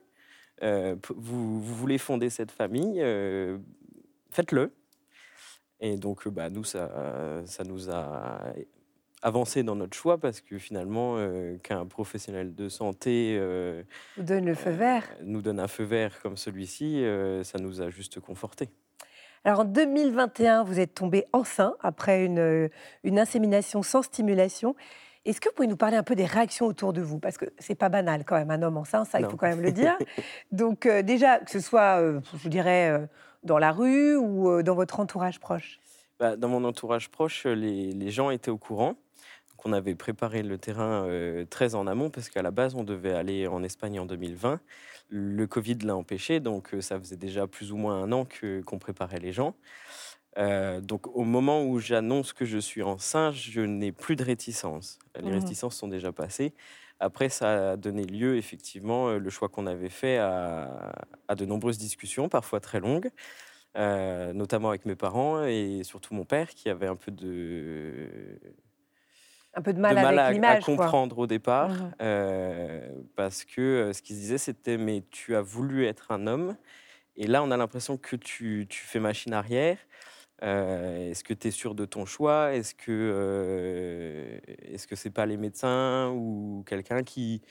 Vous, 1.16 1.62
voulez 1.62 1.98
fonder 2.00 2.30
cette 2.30 2.52
famille, 2.52 3.00
faites-le. 4.32 4.74
Et 5.80 5.96
donc, 5.98 6.28
bah, 6.28 6.50
nous, 6.50 6.64
ça, 6.64 7.44
ça 7.46 7.64
nous 7.64 7.92
a 7.92 8.42
avancé 9.22 9.64
dans 9.64 9.76
notre 9.76 9.96
choix 9.96 10.18
parce 10.18 10.42
que 10.42 10.58
finalement, 10.58 11.16
euh, 11.18 11.58
qu'un 11.58 11.86
professionnel 11.86 12.54
de 12.56 12.70
santé 12.70 13.36
euh, 13.40 13.84
Vous 14.18 14.24
donne 14.24 14.46
le 14.46 14.56
feu 14.56 14.72
vert. 14.72 15.04
nous 15.24 15.42
donne 15.42 15.60
un 15.60 15.68
feu 15.68 15.84
vert 15.84 16.22
comme 16.22 16.38
celui-ci, 16.38 17.04
euh, 17.04 17.44
ça 17.44 17.60
nous 17.60 17.82
a 17.82 17.90
juste 17.90 18.20
conforté. 18.20 18.70
Alors 19.44 19.62
en 19.62 19.66
2021, 19.66 20.64
vous 20.64 20.80
êtes 20.80 20.94
tombé 20.94 21.26
enceint 21.32 21.76
après 21.82 22.26
une, 22.26 22.40
euh, 22.40 22.70
une 23.04 23.18
insémination 23.20 23.82
sans 23.82 24.02
stimulation. 24.02 24.76
Est-ce 25.26 25.42
que 25.42 25.50
vous 25.50 25.56
pouvez 25.56 25.68
nous 25.68 25.78
parler 25.78 25.98
un 25.98 26.04
peu 26.04 26.16
des 26.16 26.26
réactions 26.26 26.68
autour 26.68 26.94
de 26.94 27.02
vous? 27.02 27.20
Parce 27.20 27.38
que 27.38 27.46
c'est 27.60 27.76
pas 27.76 27.90
banal 27.90 28.24
quand 28.24 28.36
même, 28.36 28.50
un 28.52 28.62
homme 28.62 28.78
enceint, 28.78 29.04
ça 29.04 29.20
il 29.20 29.26
faut 29.26 29.36
quand 29.36 29.48
même 29.48 29.62
le 29.62 29.72
dire. 29.74 29.98
Donc 30.52 30.86
euh, 30.86 31.02
déjà, 31.02 31.40
que 31.40 31.52
ce 31.52 31.60
soit, 31.60 32.00
euh, 32.02 32.22
je 32.42 32.50
dirais, 32.50 32.90
euh, 32.92 33.06
dans 33.44 33.58
la 33.58 33.72
rue 33.72 34.16
ou 34.16 34.50
euh, 34.50 34.64
dans 34.64 34.76
votre 34.76 35.00
entourage 35.00 35.40
proche. 35.40 35.80
Bah, 36.20 36.36
dans 36.36 36.50
mon 36.50 36.64
entourage 36.64 37.10
proche, 37.10 37.46
les, 37.46 37.92
les 37.94 38.12
gens 38.12 38.30
étaient 38.32 38.50
au 38.52 38.58
courant. 38.58 38.96
qu'on 39.58 39.74
avait 39.74 39.96
préparé 39.96 40.44
le 40.44 40.58
terrain 40.60 41.06
euh, 41.08 41.46
très 41.46 41.76
en 41.76 41.88
amont 41.88 42.12
parce 42.12 42.30
qu'à 42.30 42.44
la 42.44 42.52
base, 42.52 42.76
on 42.76 42.84
devait 42.86 43.14
aller 43.14 43.48
en 43.48 43.64
Espagne 43.64 44.00
en 44.00 44.06
2020. 44.08 44.62
Le 45.10 45.48
Covid 45.48 45.78
l'a 45.84 45.96
empêché, 45.98 46.40
donc 46.42 46.74
euh, 46.76 46.82
ça 46.82 47.00
faisait 47.00 47.18
déjà 47.18 47.48
plus 47.48 47.72
ou 47.74 47.78
moins 47.78 48.02
un 48.04 48.12
an 48.14 48.26
que- 48.26 48.62
qu'on 48.64 48.80
préparait 48.80 49.20
les 49.20 49.34
gens. 49.34 49.56
Euh, 50.38 50.82
donc 50.82 51.08
au 51.16 51.24
moment 51.24 51.64
où 51.66 51.80
j'annonce 51.80 52.34
que 52.34 52.46
je 52.46 52.60
suis 52.60 52.84
enceinte, 52.84 53.36
je 53.36 53.62
n'ai 53.62 53.92
plus 53.94 54.16
de 54.16 54.24
réticence. 54.24 55.00
Les 55.22 55.32
Mhm. 55.32 55.32
réticences 55.32 55.78
sont 55.78 55.88
déjà 55.90 56.12
passées. 56.14 56.54
Après, 57.00 57.30
ça 57.30 57.72
a 57.74 57.78
donné 57.78 58.04
lieu, 58.06 58.38
effectivement, 58.38 59.12
le 59.12 59.30
choix 59.30 59.50
qu'on 59.50 59.68
avait 59.68 59.90
fait 59.90 60.18
à, 60.18 60.94
à 61.28 61.36
de 61.36 61.46
nombreuses 61.46 61.78
discussions, 61.80 62.30
parfois 62.30 62.60
très 62.62 62.80
longues, 62.80 63.12
euh, 63.78 64.34
notamment 64.34 64.70
avec 64.70 64.86
mes 64.86 64.96
parents 64.96 65.44
et 65.46 65.84
surtout 65.84 66.14
mon 66.16 66.26
père 66.26 66.50
qui 66.52 66.70
avait 66.70 66.88
un 66.88 66.96
peu 66.96 67.12
de, 67.12 68.40
Un 69.54 69.62
peu 69.62 69.74
de 69.74 69.80
de 69.88 69.96
mal, 69.96 69.98
avec 69.98 70.20
à, 70.20 70.28
à 70.28 70.34
l'image. 70.34 70.64
quoi. 70.72 70.86
comprendre 70.88 71.18
au 71.20 71.28
départ, 71.28 71.70
Mhm. 71.70 71.92
euh, 72.02 72.90
parce 73.16 73.46
que 73.46 73.62
euh, 73.62 73.94
ce 73.94 74.02
qu'il 74.02 74.16
se 74.16 74.22
disait, 74.22 74.38
c'était 74.38 74.78
mais 74.78 75.04
tu 75.12 75.36
as 75.36 75.42
voulu 75.42 75.86
être 75.86 76.12
un 76.12 76.28
homme, 76.28 76.58
et 77.18 77.28
là 77.28 77.44
on 77.44 77.52
a 77.52 77.58
l'impression 77.58 77.98
que 77.98 78.16
tu, 78.18 78.68
tu 78.70 78.86
fais 78.86 79.00
machine 79.02 79.34
arrière. 79.34 79.78
Euh, 80.44 81.12
Est-ce 81.12 81.24
que 81.24 81.34
tu 81.34 81.50
es 81.50 81.52
sûr 81.52 81.76
de 81.76 81.86
ton 81.86 82.06
choix? 82.06 82.54
Est-ce 82.56 82.76
que 82.76 82.92
euh, 82.92 84.40
est-ce 84.64 84.88
que 84.88 84.96
c'est 84.98 85.12
pas 85.12 85.26
les 85.28 85.38
médecins 85.38 86.12
ou 86.16 86.64
quelqu'un 86.68 87.04
qui 87.04 87.42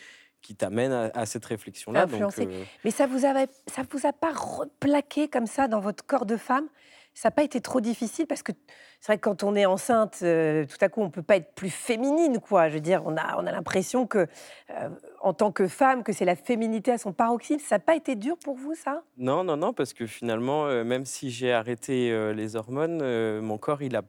qui 0.46 0.54
t'amène 0.54 0.92
à, 0.92 1.10
à 1.14 1.26
cette 1.26 1.44
réflexion-là. 1.44 2.06
Euh, 2.12 2.64
Mais 2.84 2.92
ça 2.92 3.08
vous 3.08 3.24
avait, 3.24 3.48
ça 3.66 3.82
vous 3.90 4.06
a 4.06 4.12
pas 4.12 4.32
replaqué 4.32 5.26
comme 5.26 5.46
ça 5.46 5.66
dans 5.66 5.80
votre 5.80 6.06
corps 6.06 6.24
de 6.24 6.36
femme? 6.36 6.68
Ça 7.14 7.28
n'a 7.28 7.32
pas 7.32 7.42
été 7.42 7.60
trop 7.60 7.80
difficile 7.80 8.26
parce 8.28 8.42
que 8.44 8.52
c'est 9.00 9.06
vrai 9.06 9.16
que 9.16 9.22
quand 9.22 9.42
on 9.42 9.56
est 9.56 9.66
enceinte, 9.66 10.18
euh, 10.22 10.64
tout 10.66 10.76
à 10.82 10.88
coup, 10.88 11.00
on 11.00 11.10
peut 11.10 11.22
pas 11.22 11.36
être 11.36 11.52
plus 11.54 11.70
féminine, 11.70 12.38
quoi. 12.38 12.68
Je 12.68 12.74
veux 12.74 12.80
dire, 12.80 13.02
on 13.06 13.16
a, 13.16 13.36
on 13.38 13.46
a 13.46 13.50
l'impression 13.50 14.06
que, 14.06 14.28
euh, 14.70 14.88
en 15.20 15.32
tant 15.32 15.50
que 15.50 15.66
femme, 15.66 16.04
que 16.04 16.12
c'est 16.12 16.26
la 16.26 16.36
féminité 16.36 16.92
à 16.92 16.98
son 16.98 17.12
paroxysme. 17.12 17.64
Ça 17.66 17.76
n'a 17.76 17.80
pas 17.80 17.96
été 17.96 18.14
dur 18.14 18.36
pour 18.38 18.54
vous, 18.54 18.74
ça? 18.76 19.02
Non, 19.16 19.42
non, 19.42 19.56
non, 19.56 19.72
parce 19.72 19.94
que 19.94 20.06
finalement, 20.06 20.66
euh, 20.66 20.84
même 20.84 21.06
si 21.06 21.30
j'ai 21.30 21.52
arrêté 21.52 22.14
les 22.34 22.54
hormones, 22.54 23.02
mon 23.40 23.58
corps, 23.58 23.82
il 23.82 23.94
n'a 23.94 24.02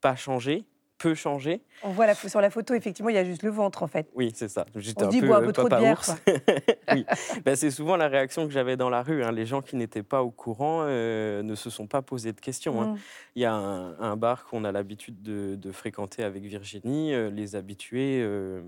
pas 0.00 0.16
changé 0.16 0.64
peu 0.98 1.14
changé. 1.14 1.60
On 1.82 1.90
voit 1.90 2.06
la, 2.06 2.14
sur 2.14 2.40
la 2.40 2.50
photo, 2.50 2.74
effectivement, 2.74 3.10
il 3.10 3.16
y 3.16 3.18
a 3.18 3.24
juste 3.24 3.42
le 3.42 3.50
ventre, 3.50 3.82
en 3.82 3.86
fait. 3.86 4.08
Oui, 4.14 4.32
c'est 4.34 4.48
ça. 4.48 4.64
On 4.74 4.78
un 4.78 5.08
dit, 5.08 5.20
peu, 5.20 5.34
un 5.34 5.42
peu 5.42 5.52
trop 5.52 5.68
de 5.68 5.76
bière, 5.76 6.02
oui. 6.92 7.04
Ben, 7.44 7.56
c'est 7.56 7.70
souvent 7.70 7.96
la 7.96 8.08
réaction 8.08 8.46
que 8.46 8.52
j'avais 8.52 8.76
dans 8.76 8.90
la 8.90 9.02
rue. 9.02 9.22
Hein. 9.22 9.32
Les 9.32 9.46
gens 9.46 9.62
qui 9.62 9.76
n'étaient 9.76 10.02
pas 10.02 10.22
au 10.22 10.30
courant 10.30 10.80
euh, 10.82 11.42
ne 11.42 11.54
se 11.54 11.70
sont 11.70 11.86
pas 11.86 12.02
posés 12.02 12.32
de 12.32 12.40
questions. 12.40 12.80
Hein. 12.80 12.86
Mm. 12.86 12.98
Il 13.36 13.42
y 13.42 13.44
a 13.44 13.54
un, 13.54 14.16
bar 14.16 14.46
qu'on 14.46 14.64
a 14.64 14.72
l'habitude 14.72 15.22
de, 15.22 15.72
fréquenter 15.72 16.22
avec 16.22 16.42
Virginie. 16.44 17.12
Euh, 17.12 17.30
les 17.30 17.56
habitués 17.56 18.20
euh, 18.22 18.62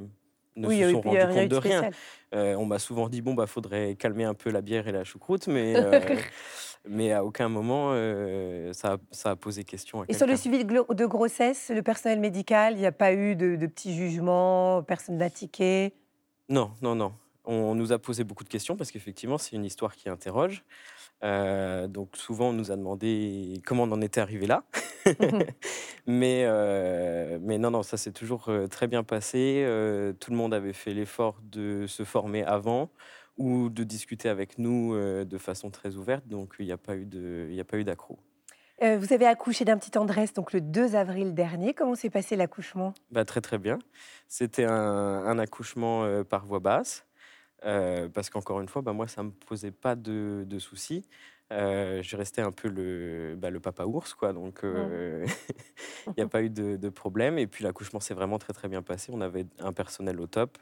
ne 0.57 0.69
se 0.69 0.91
sont 0.91 1.01
rendus 1.01 1.19
compte 1.35 1.49
de 1.49 1.57
rien. 1.57 1.91
on 2.33 2.67
m'a 2.67 2.79
souvent 2.79 3.09
dit, 3.09 3.23
bon, 3.23 3.35
bah, 3.35 3.47
faudrait 3.47 3.95
calmer 3.95 4.25
un 4.25 4.35
peu 4.35 4.51
la 4.51 4.61
bière 4.61 4.87
et 4.89 4.93
la 4.93 5.05
choucroute, 5.05 5.47
mais... 5.47 5.75
mais 6.89 7.13
à 7.13 7.25
aucun 7.25 7.49
moment 7.49 7.91
euh, 7.93 8.73
ça, 8.73 8.99
a 9.25 9.37
posé 9.37 9.65
question. 9.65 10.03
À 10.03 10.05
et 10.09 10.15
sur 10.15 10.27
le 10.27 10.37
suivi 10.37 10.65
de 10.65 11.07
grossesse, 11.07 11.71
le 11.75 11.83
personnel 11.83 12.21
médical, 12.21 12.75
il 12.75 12.81
n'y 12.81 12.87
a 12.87 12.93
pas 12.93 13.13
eu 13.13 13.37
de, 13.37 13.67
petits 13.67 13.95
jugements, 13.95 14.83
personne 14.83 15.19
n'a 15.19 15.31
tiqué? 15.31 15.93
Non, 16.49 16.73
non, 16.83 16.95
non. 16.95 17.13
On 17.45 17.75
nous 17.75 17.93
a 17.93 17.99
posé 17.99 18.25
beaucoup 18.25 18.45
de 18.45 18.49
questions 18.49 18.77
parce 18.77 18.91
qu'effectivement, 18.91 19.39
c'est 19.39 19.57
une 19.57 19.65
histoire 19.65 19.97
qui 19.97 20.09
interroge. 20.09 20.65
Euh, 21.25 21.87
donc 21.89 22.17
souvent, 22.17 22.51
on 22.51 22.53
nous 22.53 22.71
a 22.71 22.77
demandé 22.77 23.61
comment 23.65 23.85
on 23.85 23.93
en 23.93 24.03
était 24.03 24.21
arrivé 24.21 24.47
là. 24.47 24.65
mais, 26.07 26.45
euh, 26.45 27.39
mais 27.41 27.59
non, 27.59 27.71
non, 27.71 27.83
ça 27.83 27.97
s'est 27.97 28.13
toujours 28.13 28.51
très 28.71 28.87
bien 28.87 29.03
passé. 29.03 29.65
tout 30.21 30.31
le 30.31 30.37
monde 30.37 30.53
avait 30.53 30.75
fait 30.75 30.93
l'effort 30.93 31.37
de 31.43 31.87
se 31.87 32.05
former 32.05 32.45
avant 32.45 32.91
ou 33.39 33.71
de 33.71 33.85
discuter 33.85 34.29
avec 34.29 34.59
nous 34.59 34.95
euh, 34.95 35.25
de 35.25 35.39
façon 35.39 35.71
très 35.71 35.97
ouverte. 35.97 36.27
Donc, 36.27 36.57
il 36.59 36.67
n'y 36.67 36.73
a 36.73 36.77
pas 36.77 36.97
eu 36.97 37.85
d'accro. 37.85 38.19
Euh, 38.83 38.97
vous 38.99 39.13
avez 39.13 39.27
accouché 39.27 39.65
d'un 39.65 39.77
petit 39.77 39.97
Andrés 39.99 40.27
donc 40.35 40.53
le 40.53 40.61
2 40.61 40.95
avril 40.95 41.35
dernier. 41.35 41.75
Comment 41.75 41.95
s'est 41.95 42.11
passé 42.11 42.37
l'accouchement? 42.37 42.95
Bah, 43.11 43.25
Très 43.25 43.41
très 43.41 43.59
bien. 43.59 43.79
C'était 44.29 44.65
un, 44.65 45.39
accouchement 45.39 46.05
euh, 46.05 46.23
par 46.23 46.47
voie 46.47 46.61
basse. 46.61 47.07
parce 47.63 48.31
qu'encore 48.31 48.61
une 48.61 48.69
fois, 48.69 48.83
bah, 48.83 48.93
moi, 48.93 49.09
ça 49.09 49.23
ne 49.23 49.29
me 49.29 49.33
posait 49.33 49.73
pas 49.73 49.95
de, 49.95 50.47
soucis. 50.59 51.05
je 51.51 52.17
restais 52.17 52.43
un 52.43 52.53
peu 52.53 52.69
le, 52.69 53.37
bah, 53.37 53.51
le 53.51 53.61
papa 53.61 53.85
ours, 53.85 54.15
quoi. 54.15 54.33
Donc, 54.33 54.61
il 54.65 56.15
n'y 56.17 56.23
a 56.23 56.29
pas 56.29 56.43
eu 56.43 56.51
de, 56.51 56.77
de 56.77 56.89
problème. 56.89 57.39
Et 57.39 57.47
puis, 57.47 57.65
l'accouchement 57.65 58.01
s'est 58.01 58.15
vraiment 58.15 58.39
très, 58.39 58.53
très 58.53 58.69
bien 58.69 58.83
passé. 58.83 59.13
On 59.15 59.21
avait 59.21 59.47
un 59.61 59.73
personnel 59.73 60.21
au 60.21 60.27
top. 60.27 60.59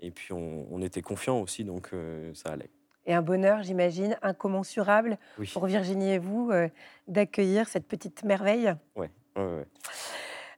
Et 0.00 0.10
puis 0.10 0.32
on, 0.32 0.80
était 0.80 1.02
confiants 1.02 1.40
aussi, 1.40 1.64
donc 1.64 1.90
euh, 1.92 2.32
ça 2.34 2.50
allait. 2.50 2.70
Et 3.06 3.14
un 3.14 3.22
bonheur, 3.22 3.62
j'imagine, 3.62 4.16
incommensurable 4.22 5.18
pour 5.52 5.66
Virginie 5.66 6.12
et 6.12 6.18
vous 6.18 6.50
euh, 6.50 6.68
d'accueillir 7.08 7.68
cette 7.68 7.86
petite 7.88 8.22
merveille. 8.22 8.74
Oui, 8.96 9.06
ouais, 9.36 9.64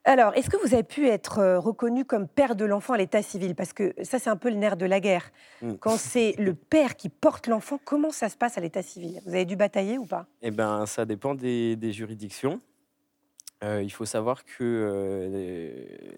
Alors, 0.05 0.35
est-ce 0.35 0.51
que 0.51 0.57
vous 0.57 0.75
avez 0.75 0.83
pu 0.83 1.07
être 1.07 1.39
euh, 1.39 1.61
reconnu 1.61 2.05
comme 2.05 2.27
père 2.27 2.57
de 2.57 2.65
l'enfant 2.65 2.95
à 2.95 2.99
l'état 2.99 3.23
civil? 3.23 3.55
Parce 3.55 3.73
que 3.73 3.95
ça, 4.03 4.19
c'est 4.19 4.31
un 4.31 4.37
peu 4.37 4.51
le 4.51 4.57
nerf 4.57 4.77
de 4.77 4.85
la 4.85 5.01
guerre. 5.01 5.31
Mm. 5.63 5.75
Quand 5.75 5.97
c'est 5.97 6.35
le 6.39 6.55
père 6.55 6.97
qui 6.97 7.09
porte 7.09 7.47
l'enfant, 7.47 7.79
comment 7.83 8.11
ça 8.11 8.29
se 8.29 8.37
passe 8.37 8.59
à 8.59 8.61
l'état 8.61 8.83
civil? 8.83 9.21
Vous 9.25 9.35
avez 9.35 9.45
dû 9.45 9.57
batailler 9.57 9.97
ou 9.97 10.05
pas? 10.05 10.27
Eh 10.43 10.51
bien, 10.51 10.85
ça 10.87 11.05
dépend 11.07 11.35
des, 11.35 11.93
juridictions. 11.93 12.61
il 13.63 13.93
faut 13.93 14.07
savoir 14.07 14.45
que 14.45 15.33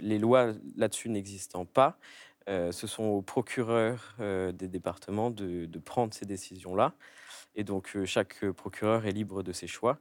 les 0.01 0.19
lois 0.19 0.53
là-dessus 0.77 1.11
n'existant 1.11 1.67
pas, 1.67 1.99
euh, 2.49 2.73
ce 2.73 2.87
sont 2.87 3.05
aux 3.05 3.23
procureurs 3.23 4.15
euh, 4.21 4.53
des 4.53 4.69
départements 4.69 5.31
de, 5.31 5.69
prendre 5.85 6.15
ces 6.15 6.27
décisions-là. 6.27 6.95
Et 7.55 7.65
donc, 7.65 7.97
euh, 7.97 8.07
chaque 8.07 8.45
procureur 8.53 9.07
est 9.07 9.13
libre 9.13 9.43
de 9.43 9.53
ses 9.53 9.67
choix. 9.67 9.99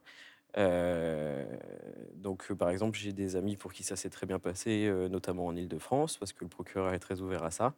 donc, 2.16 2.52
par 2.54 2.70
exemple, 2.70 2.98
j'ai 2.98 3.14
des 3.14 3.36
amis 3.36 3.56
pour 3.56 3.74
qui 3.74 3.84
ça 3.84 3.96
s'est 3.96 4.10
très 4.10 4.26
bien 4.26 4.40
passé, 4.40 4.92
notamment 5.10 5.46
en 5.48 5.56
Ile-de-France, 5.56 6.18
parce 6.18 6.34
que 6.34 6.44
le 6.44 6.50
procureur 6.50 6.94
est 6.94 7.00
très 7.00 7.22
ouvert 7.22 7.44
à 7.44 7.52
ça. 7.52 7.74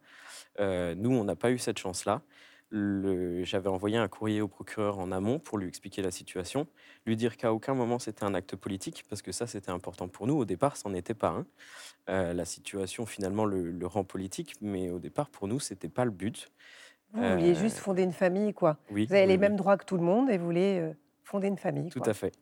nous, 0.60 1.12
on 1.12 1.24
n'a 1.24 1.36
pas 1.36 1.52
eu 1.52 1.60
cette 1.60 1.78
chance-là 1.80 2.22
j'avais 2.74 3.70
envoyé 3.70 3.98
un 3.98 4.08
courrier 4.08 4.42
au 4.42 4.48
procureur 4.48 5.00
en 5.00 5.12
amont 5.12 5.40
pour 5.40 5.58
lui 5.58 5.68
expliquer 5.68 6.02
la 6.02 6.12
situation, 6.12 6.68
lui 7.06 7.16
dire 7.16 7.38
qu'à 7.38 7.54
aucun 7.54 7.74
moment 7.74 8.00
c'était 8.00 8.24
un 8.24 8.34
acte 8.34 8.56
politique, 8.56 9.06
parce 9.10 9.22
que 9.22 9.32
ça 9.32 9.46
c'était 9.46 9.72
important 9.72 10.08
pour 10.08 10.26
nous. 10.28 10.36
Au 10.36 10.46
départ, 10.46 10.76
n'en 10.86 10.94
était 10.94 11.14
pas 11.14 11.30
un. 11.30 11.46
Euh, 12.10 12.34
la 12.34 12.46
situation 12.46 13.06
finalement 13.06 13.46
le, 13.46 13.78
rend 13.86 14.04
politique, 14.04 14.56
mais 14.62 14.90
au 14.90 15.00
départ 15.00 15.30
pour 15.30 15.48
nous 15.48 15.60
c'était 15.60 15.90
pas 15.90 16.06
le 16.06 16.12
but. 16.12 16.52
Vous 17.14 17.22
vouliez 17.22 17.54
juste 17.54 17.78
fonder 17.78 18.02
une 18.02 18.12
famille, 18.12 18.54
quoi. 18.54 18.78
vous 18.90 18.98
avez 18.98 19.28
les 19.28 19.38
mêmes 19.38 19.56
droits 19.56 19.78
que 19.78 19.86
tout 19.86 19.98
le 19.98 20.04
monde 20.04 20.32
et 20.32 20.38
vous 20.40 20.46
voulez 20.46 20.80
euh, 20.80 20.94
fonder 21.24 21.48
une 21.48 21.60
famille. 21.60 21.90
Tout 21.90 22.02
à 22.06 22.14
fait. 22.14 22.34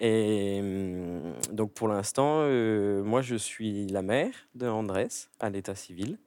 Et 0.00 0.58
hum, 0.60 1.34
donc 1.52 1.72
pour 1.74 1.86
l'instant, 1.86 2.40
euh, 2.40 3.04
moi 3.04 3.22
je 3.22 3.36
suis 3.36 3.86
la 3.86 4.02
mère 4.02 4.32
de 4.56 4.66
Andrés 4.66 5.08
à 5.38 5.48
l'état 5.48 5.76
civil 5.76 6.18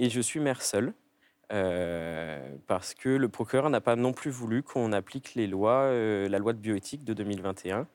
et 0.00 0.10
je 0.10 0.20
suis 0.20 0.40
mère 0.40 0.62
seule. 0.62 0.92
Euh, 1.52 2.56
parce 2.66 2.94
que 2.94 3.08
le 3.08 3.28
procureur 3.28 3.70
n'a 3.70 3.80
pas 3.80 3.96
non 3.96 4.12
plus 4.12 4.30
voulu 4.30 4.62
qu'on 4.62 4.92
applique 4.92 5.34
les 5.34 5.46
lois, 5.46 5.84
euh, 5.84 6.28
la 6.28 6.38
loi 6.38 6.52
de 6.52 6.58
bioéthique 6.58 7.04
de 7.04 7.14
2021, 7.14 7.86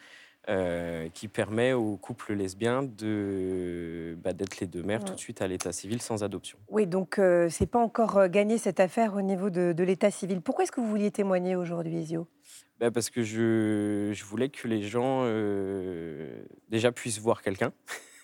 euh, 0.49 1.07
qui 1.09 1.27
permet 1.27 1.73
aux 1.73 1.95
couples 1.95 2.33
lesbiens 2.33 2.83
de 2.83 4.17
bah, 4.23 4.33
d'être 4.33 4.59
les 4.59 4.67
deux 4.67 4.81
mères 4.81 5.05
tout 5.05 5.13
de 5.13 5.19
suite 5.19 5.41
à 5.41 5.47
l'état 5.47 5.71
civil 5.71 6.01
sans 6.01 6.23
adoption. 6.23 6.57
Oui, 6.69 6.87
donc 6.87 7.21
c'est 7.49 7.69
pas 7.69 7.79
encore 7.79 8.27
gagné 8.27 8.57
cette 8.57 8.79
affaire 8.79 9.15
au 9.15 9.21
niveau 9.21 9.49
de, 9.49 9.83
l'état 9.83 10.11
civil. 10.11 10.41
Pourquoi 10.41 10.63
est-ce 10.63 10.71
que 10.71 10.81
vous 10.81 10.89
vouliez 10.89 11.11
témoigner 11.11 11.55
aujourd'hui, 11.55 11.97
Isio 11.97 12.27
bah, 12.79 12.89
parce 12.89 13.11
que 13.11 13.21
je, 13.21 14.11
je, 14.13 14.25
voulais 14.25 14.49
que 14.49 14.67
les 14.67 14.81
gens 14.81 15.25
déjà 16.69 16.91
puissent 16.91 17.19
voir 17.19 17.43
quelqu'un. 17.43 17.71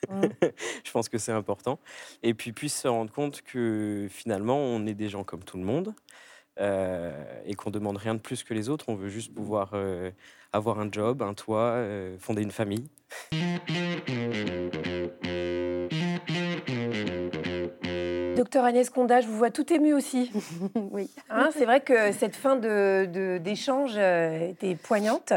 Mmh. 0.08 0.22
je 0.84 0.92
pense 0.92 1.10
que 1.10 1.18
c'est 1.18 1.32
important. 1.32 1.80
Et 2.24 2.34
puis 2.34 2.54
puisse 2.54 2.80
se 2.80 2.88
rendre 2.88 3.12
compte 3.12 3.42
que 3.42 4.08
finalement, 4.10 4.58
on 4.58 4.86
est 4.86 4.94
des 4.94 5.10
gens 5.10 5.24
comme 5.24 5.44
tout 5.44 5.58
le 5.58 5.66
monde. 5.66 5.94
Euh, 6.60 7.12
et 7.46 7.54
qu'on 7.54 7.70
demande 7.70 7.96
rien 7.96 8.16
de 8.16 8.20
plus 8.20 8.44
que 8.44 8.54
les 8.54 8.68
autres. 8.68 8.86
On 8.90 8.96
veut 8.96 9.08
juste 9.08 9.34
pouvoir 9.34 9.72
euh, 9.74 10.12
avoir 10.52 10.80
un 10.80 10.90
job, 10.92 11.22
un 11.22 11.34
toit, 11.34 11.72
euh, 11.76 12.18
fonder 12.20 12.42
une 12.42 12.52
famille. 12.52 12.90
Docteur 18.36 18.66
Agnès 18.66 18.90
Conda, 18.90 19.22
je 19.22 19.28
vous 19.28 19.38
vois 19.38 19.52
tout 19.52 19.72
ému 19.72 19.94
aussi. 19.94 20.32
oui. 20.92 21.10
Hein, 21.30 21.50
c'est 21.54 21.66
vrai 21.66 21.80
que 21.80 22.12
cette 22.12 22.36
fin 22.36 22.58
d'échange 22.58 23.96
de, 23.96 24.50
était 24.50 24.76
poignante 24.76 25.32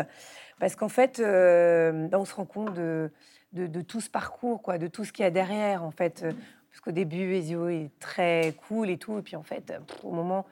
parce 0.58 0.74
qu'en 0.74 0.88
fait, 0.88 1.20
on 1.20 2.24
se 2.24 2.34
rend 2.34 2.46
compte 2.46 2.74
de, 2.74 3.10
de, 3.52 3.80
tout 3.82 4.00
ce 4.00 4.10
parcours, 4.10 4.62
quoi, 4.62 4.78
de 4.78 4.86
tout 4.86 5.04
ce 5.04 5.12
qu'il 5.12 5.24
y 5.24 5.26
a 5.26 5.30
derrière, 5.30 5.84
en 5.84 5.90
fait. 5.90 6.22
Euh, 6.22 6.32
parce 6.70 6.80
qu'au 6.80 6.92
début, 6.92 7.34
Ezio 7.34 7.68
est 7.68 7.90
très 8.00 8.54
cool 8.68 8.88
et 8.88 8.96
tout, 8.96 9.18
et 9.18 9.22
puis 9.22 9.36
en 9.36 9.42
fait, 9.42 9.70
euh, 9.70 9.78
au 10.02 10.12
moment 10.12 10.46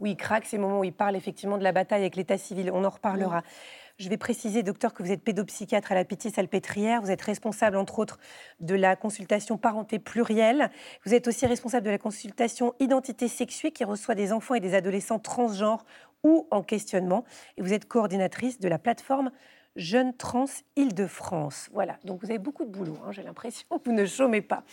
où 0.00 0.06
il 0.06 0.16
craque, 0.16 0.44
c'est 0.46 0.56
le 0.56 0.62
moment 0.62 0.80
où 0.80 0.84
il 0.84 0.92
parle 0.92 1.16
effectivement 1.16 1.56
de 1.56 1.62
la 1.62 1.72
bataille 1.72 2.02
avec 2.02 2.16
l'état 2.16 2.36
civil. 2.36 2.70
On 2.72 2.84
en 2.84 2.90
reparlera. 2.90 3.42
Je 3.98 4.08
vais 4.08 4.16
préciser, 4.16 4.62
docteur, 4.62 4.94
que 4.94 5.02
vous 5.02 5.12
êtes 5.12 5.22
pédopsychiatre 5.22 5.92
à 5.92 5.94
la 5.94 6.04
Pitié-Salpêtrière. 6.04 7.00
Vous 7.02 7.10
êtes 7.10 7.22
responsable, 7.22 7.76
entre 7.76 8.00
autres, 8.00 8.18
de 8.60 8.74
la 8.74 8.96
consultation 8.96 9.58
parenté 9.58 9.98
plurielle. 9.98 10.70
Vous 11.06 11.14
êtes 11.14 11.28
aussi 11.28 11.46
responsable 11.46 11.86
de 11.86 11.90
la 11.90 11.98
consultation 11.98 12.74
identité 12.80 13.28
sexuée 13.28 13.70
qui 13.70 13.84
reçoit 13.84 14.16
des 14.16 14.32
enfants 14.32 14.54
et 14.54 14.60
des 14.60 14.74
adolescents 14.74 15.20
transgenres 15.20 15.84
ou 16.24 16.48
en 16.50 16.62
questionnement. 16.62 17.24
Et 17.56 17.62
vous 17.62 17.72
êtes 17.72 17.86
coordinatrice 17.86 18.58
de 18.58 18.68
la 18.68 18.78
plateforme 18.78 19.30
Jeune 19.76 20.14
Trans 20.14 20.46
Île-de-France. 20.76 21.70
Voilà, 21.72 21.98
donc 22.04 22.20
vous 22.22 22.30
avez 22.30 22.38
beaucoup 22.38 22.64
de 22.64 22.70
boulot, 22.70 22.98
hein, 23.04 23.12
j'ai 23.12 23.22
l'impression, 23.22 23.66
vous 23.84 23.92
ne 23.92 24.06
chômez 24.06 24.42
pas. 24.42 24.64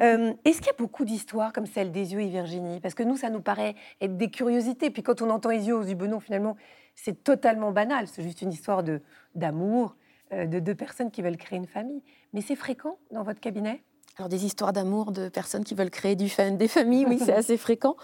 Euh, 0.00 0.32
est-ce 0.46 0.58
qu'il 0.58 0.68
y 0.68 0.70
a 0.70 0.78
beaucoup 0.78 1.04
d'histoires 1.04 1.52
comme 1.52 1.66
celle 1.66 1.92
des 1.92 2.14
yeux 2.14 2.20
et 2.22 2.28
Virginie? 2.28 2.80
Parce 2.80 2.94
que 2.94 3.02
nous, 3.02 3.18
ça 3.18 3.28
nous 3.28 3.42
paraît 3.42 3.74
être 4.00 4.16
des 4.16 4.30
curiosités. 4.30 4.88
Puis 4.88 5.02
quand 5.02 5.20
on 5.20 5.28
entend 5.28 5.50
les 5.50 5.66
yeux 5.68 5.76
aux 5.76 5.82
yeux, 5.82 5.96
finalement, 6.18 6.56
c'est 6.94 7.22
totalement 7.22 7.72
banal. 7.72 8.06
C'est 8.08 8.22
juste 8.22 8.40
une 8.40 8.52
histoire 8.52 8.82
de, 8.82 9.02
d'amour 9.34 9.94
euh, 10.32 10.46
de 10.46 10.60
deux 10.60 10.74
personnes 10.74 11.10
qui 11.10 11.20
veulent 11.20 11.36
créer 11.36 11.58
une 11.58 11.66
famille. 11.66 12.02
Mais 12.32 12.40
c'est 12.40 12.56
fréquent 12.56 12.96
dans 13.10 13.22
votre 13.22 13.38
cabinet? 13.38 13.82
Alors 14.16 14.30
des 14.30 14.46
histoires 14.46 14.72
d'amour 14.72 15.12
de 15.12 15.28
personnes 15.28 15.62
qui 15.62 15.74
veulent 15.74 15.90
créer 15.90 16.16
du 16.16 16.30
des 16.52 16.68
familles, 16.68 17.04
oui, 17.06 17.18
c'est 17.22 17.34
assez 17.34 17.58
fréquent. 17.58 17.96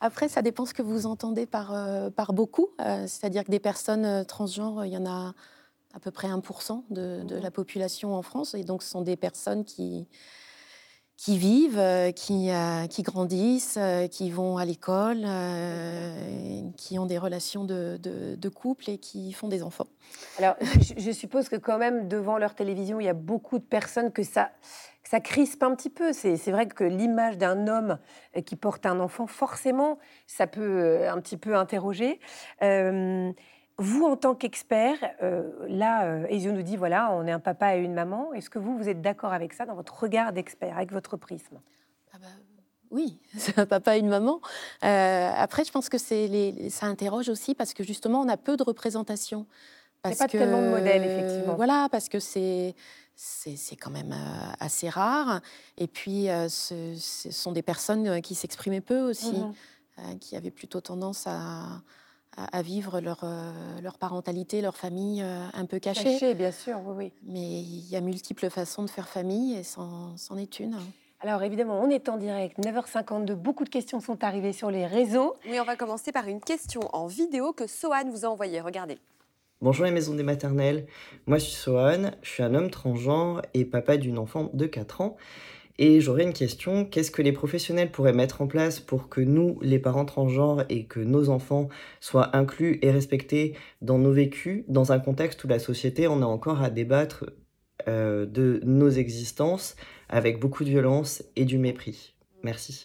Après, 0.00 0.28
ça 0.28 0.40
dépend 0.40 0.64
ce 0.64 0.72
que 0.72 0.82
vous 0.82 1.04
entendez 1.04 1.44
par, 1.44 1.74
euh, 1.74 2.08
par 2.08 2.32
beaucoup. 2.32 2.68
C'est-à-dire 2.78 3.44
que 3.44 3.50
des 3.50 3.60
personnes 3.60 4.24
transgenres, 4.24 4.86
il 4.86 4.92
y 4.92 4.96
en 4.96 5.06
a 5.06 5.34
à 5.94 6.00
peu 6.00 6.10
près 6.10 6.28
1% 6.28 6.84
de, 6.90 7.36
la 7.36 7.50
population 7.50 8.14
en 8.14 8.22
France. 8.22 8.54
Et 8.54 8.64
donc, 8.64 8.82
ce 8.82 8.90
sont 8.90 9.02
des 9.02 9.16
personnes 9.16 9.64
qui, 9.64 10.08
qui 11.16 11.38
vivent, 11.38 11.78
euh, 11.78 12.10
qui, 12.10 12.50
euh, 12.50 12.86
qui 12.88 13.02
grandissent, 13.02 13.78
euh, 13.78 14.08
qui 14.08 14.30
vont 14.30 14.58
à 14.58 14.64
l'école, 14.64 15.24
qui 16.76 16.98
ont 16.98 17.06
des 17.06 17.18
relations 17.18 17.64
de, 17.64 17.98
de, 18.00 18.48
couple 18.48 18.90
et 18.90 18.98
qui 18.98 19.32
font 19.32 19.48
des 19.48 19.62
enfants. 19.62 19.86
Alors, 20.38 20.56
je, 20.96 21.10
suppose 21.12 21.48
que 21.48 21.56
quand 21.56 21.78
même, 21.78 22.08
devant 22.08 22.38
leur 22.38 22.54
télévision, 22.54 22.98
il 22.98 23.06
y 23.06 23.08
a 23.08 23.14
beaucoup 23.14 23.58
de 23.58 23.64
personnes 23.64 24.10
que 24.10 24.24
ça, 24.24 24.50
ça 25.04 25.20
crispe 25.20 25.62
un 25.62 25.76
petit 25.76 25.90
peu. 25.90 26.12
C'est 26.12 26.50
vrai 26.50 26.66
que 26.66 26.84
l'image 26.84 27.38
d'un 27.38 27.68
homme 27.68 27.98
qui 28.44 28.56
porte 28.56 28.84
un 28.84 28.98
enfant, 28.98 29.28
forcément, 29.28 29.98
ça 30.26 30.48
peut 30.48 31.08
un 31.08 31.20
petit 31.20 31.36
peu 31.36 31.56
interroger. 31.56 32.18
Vous, 33.78 34.04
en 34.04 34.16
tant 34.16 34.34
qu'expert, 34.34 34.98
euh, 35.22 35.50
là, 35.68 36.06
euh, 36.06 36.26
Ezio 36.28 36.52
nous 36.52 36.62
dit, 36.62 36.76
voilà, 36.76 37.12
on 37.12 37.26
est 37.26 37.32
un 37.32 37.40
papa 37.40 37.76
et 37.76 37.80
une 37.80 37.94
maman. 37.94 38.32
Est-ce 38.32 38.48
que 38.48 38.60
vous, 38.60 38.76
vous 38.76 38.88
êtes 38.88 39.02
d'accord 39.02 39.32
avec 39.32 39.52
ça 39.52 39.66
dans 39.66 39.74
votre 39.74 39.98
regard 39.98 40.32
d'expert, 40.32 40.76
avec 40.76 40.92
votre 40.92 41.16
prisme? 41.16 41.60
Ah 42.12 42.18
bah, 42.20 42.28
Oui, 42.92 43.18
c'est 43.36 43.58
un 43.58 43.66
papa 43.66 43.96
et 43.96 44.00
une 44.00 44.08
maman. 44.08 44.40
Euh, 44.84 45.30
après, 45.36 45.64
je 45.64 45.72
pense 45.72 45.88
que 45.88 45.96
les, 46.10 46.70
ça 46.70 46.86
interroge 46.86 47.28
aussi 47.28 47.54
parce 47.54 47.74
que 47.74 47.82
justement, 47.82 48.20
on 48.20 48.28
a 48.28 48.36
peu 48.36 48.56
de 48.56 48.62
représentation. 48.62 49.46
A 50.04 50.10
pas 50.10 50.28
tellement 50.28 50.60
de 50.60 50.68
modèles, 50.68 51.02
effectivement. 51.02 51.54
Voilà, 51.54 51.88
parce 51.90 52.08
que 52.08 52.20
c'est 52.20 52.74
c'est 53.16 53.76
quand 53.76 53.92
même 53.92 54.14
assez 54.58 54.88
rare. 54.88 55.40
Et 55.78 55.86
puis, 55.86 56.26
ce, 56.48 56.96
sont 56.98 57.52
des 57.52 57.62
personnes 57.62 58.20
qui 58.20 58.34
s'exprimaient 58.34 58.80
peu 58.80 59.00
aussi, 59.00 59.32
mmh 59.32 59.54
qui 60.20 60.34
avaient 60.34 60.50
plutôt 60.50 60.80
tendance 60.80 61.28
à, 61.28 61.80
à, 62.36 62.62
vivre 62.62 63.00
leur, 63.00 63.20
euh, 63.24 63.52
leur, 63.82 63.98
parentalité, 63.98 64.60
leur 64.60 64.76
famille 64.76 65.22
euh, 65.22 65.46
un 65.52 65.66
peu 65.66 65.78
cachée. 65.78 66.12
Cachée, 66.12 66.34
bien 66.34 66.50
sûr, 66.50 66.80
oui, 66.86 66.94
oui. 66.96 67.12
Mais 67.26 67.40
il 67.40 67.88
y 67.88 67.96
a 67.96 68.00
multiples 68.00 68.50
façons 68.50 68.82
de 68.82 68.90
faire 68.90 69.08
famille 69.08 69.56
et 69.56 69.62
c'en 69.62 70.36
est 70.36 70.60
une. 70.60 70.76
Alors 71.20 71.42
évidemment, 71.42 71.80
on 71.80 71.88
est 71.88 72.08
en 72.08 72.18
direct, 72.18 72.58
9h52, 72.58 73.32
beaucoup 73.32 73.64
de 73.64 73.70
questions 73.70 74.00
sont 74.00 74.22
arrivées 74.22 74.52
sur 74.52 74.70
les 74.70 74.86
réseaux. 74.86 75.34
Oui, 75.48 75.58
on 75.58 75.64
va 75.64 75.74
commencer 75.74 76.12
par 76.12 76.28
une 76.28 76.40
question 76.40 76.82
en 76.92 77.06
vidéo 77.06 77.52
que 77.52 77.66
Sohan 77.66 78.10
vous 78.10 78.26
a 78.26 78.28
envoyée. 78.28 78.60
Regardez. 78.60 78.98
Bonjour 79.62 79.86
les 79.86 79.90
maisons 79.90 80.12
des 80.12 80.22
maternelles, 80.22 80.84
moi 81.26 81.38
je 81.38 81.44
suis 81.44 81.54
Sohan, 81.54 82.10
je 82.20 82.28
suis 82.28 82.42
un 82.42 82.54
homme 82.54 82.70
transgenre 82.70 83.40
et 83.54 83.64
papa 83.64 83.96
d'une 83.96 84.18
enfant 84.18 84.50
de 84.52 84.66
4 84.66 85.00
ans. 85.00 85.16
Et 85.78 86.00
j'aurais 86.00 86.22
une 86.22 86.32
question, 86.32 86.84
qu'est-ce 86.84 87.10
que 87.10 87.22
les 87.22 87.32
professionnels 87.32 87.90
pourraient 87.90 88.12
mettre 88.12 88.42
en 88.42 88.46
place 88.46 88.78
pour 88.78 89.08
que 89.08 89.20
nous, 89.20 89.58
les 89.60 89.80
parents 89.80 90.04
transgenres, 90.04 90.64
et 90.68 90.86
que 90.86 91.00
nos 91.00 91.30
enfants 91.30 91.68
soient 92.00 92.36
inclus 92.36 92.78
et 92.82 92.92
respectés 92.92 93.56
dans 93.82 93.98
nos 93.98 94.12
vécus, 94.12 94.64
dans 94.68 94.92
un 94.92 95.00
contexte 95.00 95.42
où 95.42 95.48
la 95.48 95.58
société 95.58 96.06
en 96.06 96.22
a 96.22 96.26
encore 96.26 96.62
à 96.62 96.70
débattre 96.70 97.26
euh, 97.88 98.24
de 98.24 98.60
nos 98.64 98.88
existences 98.88 99.74
avec 100.08 100.38
beaucoup 100.38 100.64
de 100.64 100.70
violence 100.70 101.24
et 101.34 101.44
du 101.44 101.58
mépris? 101.58 102.14
Merci. 102.44 102.84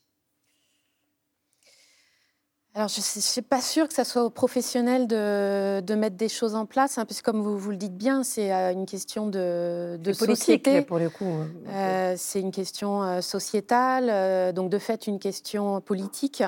Alors, 2.80 2.88
je 2.88 3.02
ne 3.02 3.22
suis 3.22 3.42
pas 3.42 3.60
sûre 3.60 3.90
que 3.90 3.94
ça 3.94 4.06
soit 4.06 4.24
aux 4.24 4.30
professionnels 4.30 5.06
de, 5.06 5.82
de 5.82 5.96
mettre 5.96 6.16
des 6.16 6.30
choses 6.30 6.56
en 6.56 6.66
place, 6.66 6.98
hein, 6.98 7.04
puisque 7.04 7.26
comme 7.26 7.42
vous, 7.42 7.58
vous, 7.58 7.72
le 7.72 7.76
dites 7.76 7.98
bien, 7.98 8.24
c'est 8.24 8.54
euh, 8.54 8.72
une 8.72 8.86
question 8.86 9.28
de, 9.28 10.00
de 10.02 10.14
société. 10.14 10.82
pour 10.84 10.98
le 10.98 11.10
coup. 11.10 11.26
Hein, 11.26 11.50
euh, 11.68 12.14
c'est 12.18 12.40
une 12.40 12.52
question 12.52 13.04
euh, 13.04 13.20
sociétale, 13.20 14.54
donc 14.54 14.70
de 14.70 14.78
fait 14.78 15.08
une 15.08 15.20
question 15.20 15.82
politique. 15.82 16.42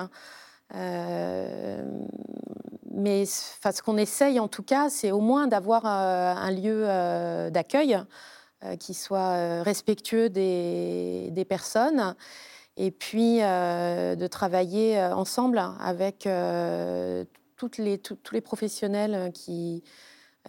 mais 0.73 0.85
ce 3.25 3.81
qu'on 3.81 3.97
essaye 3.97 4.39
en 4.39 4.47
tout 4.47 4.63
cas, 4.63 4.89
c'est 4.89 5.11
au 5.11 5.19
moins 5.19 5.47
d'avoir 5.47 5.85
un 5.85 6.51
lieu 6.51 6.85
d'accueil 7.51 8.01
qui 8.79 8.93
soit 8.93 9.63
respectueux 9.63 10.29
des, 10.29 11.27
des 11.31 11.43
personnes 11.43 12.15
et 12.77 12.91
puis 12.91 13.39
euh, 13.41 14.15
de 14.15 14.27
travailler 14.27 14.97
euh, 14.97 15.13
ensemble 15.15 15.61
avec 15.79 16.25
euh, 16.25 17.25
toutes 17.57 17.77
les, 17.77 17.97
tous 17.97 18.17
les 18.33 18.41
professionnels 18.41 19.31
qui, 19.33 19.83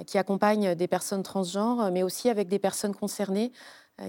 qui 0.07 0.17
accompagnent 0.17 0.75
des 0.75 0.88
personnes 0.88 1.23
transgenres, 1.23 1.91
mais 1.91 2.02
aussi 2.02 2.31
avec 2.31 2.49
des 2.49 2.59
personnes 2.59 2.95
concernées 2.95 3.52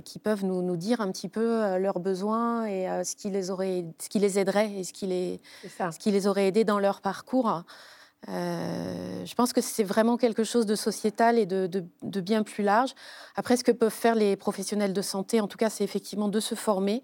qui 0.06 0.18
peuvent 0.18 0.46
nous, 0.46 0.62
nous, 0.62 0.78
dire 0.78 1.02
un 1.02 1.12
petit 1.12 1.28
peu 1.28 1.78
leurs 1.78 2.00
besoins 2.00 2.66
et 2.66 2.88
ce, 3.04 3.18
qui 3.18 3.30
les 3.30 3.52
aurait, 3.52 3.84
ce 4.02 4.08
qui 4.08 4.18
les 4.18 4.40
aiderait 4.40 4.72
et 4.72 4.86
ce 4.86 4.94
qui 4.94 5.06
les, 5.06 5.42
ce 5.64 6.00
qui 6.00 6.10
les 6.10 6.26
aurait 6.26 6.48
aidés 6.48 6.64
dans 6.64 6.80
leur 6.80 7.02
parcours. 7.02 7.64
je 8.26 9.34
pense 9.36 9.52
que 9.52 9.60
c'est 9.60 9.84
vraiment 9.84 10.16
quelque 10.16 10.46
chose 10.46 10.66
de 10.66 10.76
sociétal 10.76 11.38
et 11.38 11.46
de, 11.46 11.68
de, 11.68 11.84
de, 12.02 12.22
bien 12.22 12.44
plus 12.44 12.64
large. 12.64 12.96
Après, 13.36 13.58
ce 13.58 13.66
que 13.66 13.74
peuvent 13.74 13.92
faire 13.92 14.16
les 14.16 14.38
professionnels 14.38 14.94
de 14.94 15.02
santé, 15.02 15.42
en 15.42 15.50
tout 15.50 15.58
cas, 15.58 15.70
c'est 15.70 15.84
effectivement 15.84 16.30
de 16.30 16.40
se 16.40 16.56
former, 16.56 17.04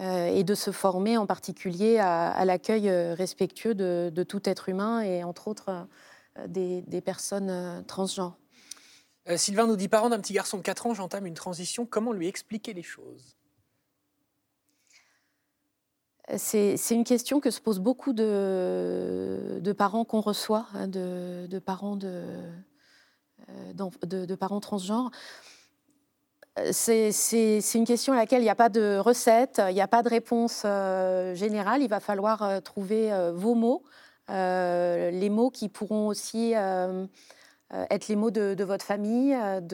et 0.00 0.44
de 0.44 0.54
se 0.54 0.70
former 0.70 1.16
en 1.16 1.26
particulier 1.26 1.98
à, 1.98 2.44
l'accueil 2.44 2.88
euh, 2.88 3.14
respectueux 3.14 3.74
de, 3.74 4.22
tout 4.22 4.48
être 4.48 4.68
humain 4.68 5.02
et 5.02 5.24
entre 5.24 5.48
autres 5.48 5.86
euh, 6.38 6.46
des, 6.46 7.00
personnes 7.00 7.84
transgenres. 7.86 8.36
Sylvain 9.36 9.66
nous 9.66 9.76
dit, 9.76 9.88
parent 9.88 10.08
d'un 10.08 10.18
petit 10.18 10.32
garçon 10.32 10.56
de 10.56 10.62
4 10.62 10.86
ans, 10.86 10.94
j'entame 10.94 11.26
une 11.26 11.34
transition, 11.34 11.86
comment 11.86 12.12
lui 12.12 12.26
expliquer 12.26 12.72
les 12.72 12.82
choses? 12.82 13.36
C'est 16.36 16.76
une 16.90 17.04
question 17.04 17.40
que 17.40 17.50
se 17.50 17.60
posent 17.60 17.80
beaucoup 17.80 18.12
de, 18.12 19.74
parents 19.76 20.04
qu'on 20.04 20.20
reçoit, 20.20 20.66
hein, 20.74 20.88
de, 20.88 21.58
parents 21.58 21.96
de, 21.96 22.24
de, 23.74 24.34
parents 24.34 24.60
transgenres 24.60 25.10
c'est 26.72 27.74
une 27.74 27.84
question 27.84 28.12
à 28.12 28.16
laquelle 28.16 28.40
il 28.40 28.44
n'y 28.44 28.50
a 28.50 28.54
pas 28.54 28.68
de 28.68 28.98
recette, 28.98 29.60
il 29.68 29.74
n'y 29.74 29.80
a 29.80 29.88
pas 29.88 30.02
de 30.02 30.08
réponse 30.08 30.62
euh, 30.64 31.34
générale. 31.34 31.82
Il 31.82 31.88
va 31.88 32.00
falloir 32.00 32.42
euh, 32.42 32.60
trouver 32.60 33.12
euh, 33.12 33.32
vos 33.32 33.54
mots, 33.54 33.82
les 34.28 35.28
mots 35.30 35.50
qui 35.50 35.68
pourront 35.68 36.06
aussi 36.06 36.52
être 36.52 38.08
les 38.08 38.16
mots 38.16 38.30
de, 38.30 38.62
votre 38.62 38.84
famille. 38.84 39.32
Est-ce 39.32 39.68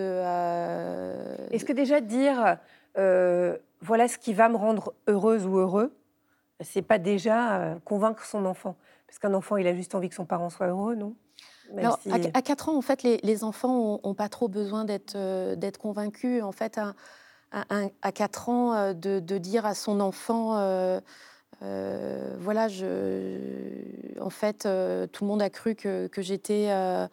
que 1.65 1.73
déjà 1.73 2.01
dire 2.01 2.57
voilà 3.83 4.09
ce 4.09 4.17
qui 4.17 4.33
va 4.33 4.49
me 4.49 4.57
rendre 4.57 4.95
heureuse 5.09 5.47
ou 5.47 5.59
heureux, 5.59 5.95
c'est 6.62 6.81
pas 6.81 6.99
déjà 6.99 7.77
convaincre 7.85 8.25
son 8.25 8.47
enfant? 8.47 8.77
Parce 9.07 9.19
qu'un 9.19 9.35
enfant, 9.35 9.59
il 9.59 9.67
a 9.67 9.75
juste 9.75 9.95
envie 9.95 10.09
que 10.09 10.15
son 10.15 10.25
parent 10.25 10.49
soit 10.49 10.69
heureux, 10.69 10.95
non? 10.95 11.15
À, 12.35 12.42
4 12.42 12.68
ans, 12.68 12.76
en 12.76 12.83
fait, 12.83 13.02
les, 13.02 13.44
enfants 13.44 14.00
n'ont 14.02 14.14
pas 14.14 14.29
trop 14.29 14.48
besoin 14.48 14.85
d'être 14.85 15.14
euh, 15.16 15.70
convaincus. 15.79 16.42
En 16.42 16.52
fait, 16.52 16.79
à, 16.79 16.94
à, 18.02 18.12
4 18.12 18.48
ans, 18.48 18.74
euh, 18.74 18.92
de, 18.92 19.38
dire 19.38 19.66
à 19.66 19.74
son 19.74 20.00
enfant, 20.00 20.57
euh, 20.59 21.00
voilà, 22.38 22.68
je, 22.68 24.20
en 24.20 24.31
fait, 24.31 24.62
tout 24.62 25.24
le 25.24 25.26
monde 25.26 25.42
a 25.42 25.50
cru 25.50 25.74
que, 25.74 26.09
j'étais 26.18 26.70
un 26.70 27.09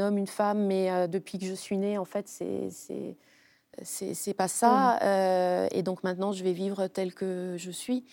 homme, 0.00 0.18
une 0.18 0.26
femme, 0.26 0.66
mais 0.66 1.08
depuis 1.08 1.38
que 1.38 1.46
je 1.46 1.54
suis 1.54 1.78
née, 1.78 1.98
en 1.98 2.04
fait, 2.04 2.28
c'est 2.28 2.68
c'est 3.82 4.34
pas 4.34 4.46
ça. 4.46 5.00
Mmh. 5.00 5.74
et 5.76 5.82
donc 5.82 6.04
maintenant, 6.04 6.32
je 6.32 6.44
vais 6.44 6.52
vivre 6.52 6.86
tel 6.86 7.12
que 7.12 7.56
je 7.58 7.70
suis 7.72 8.04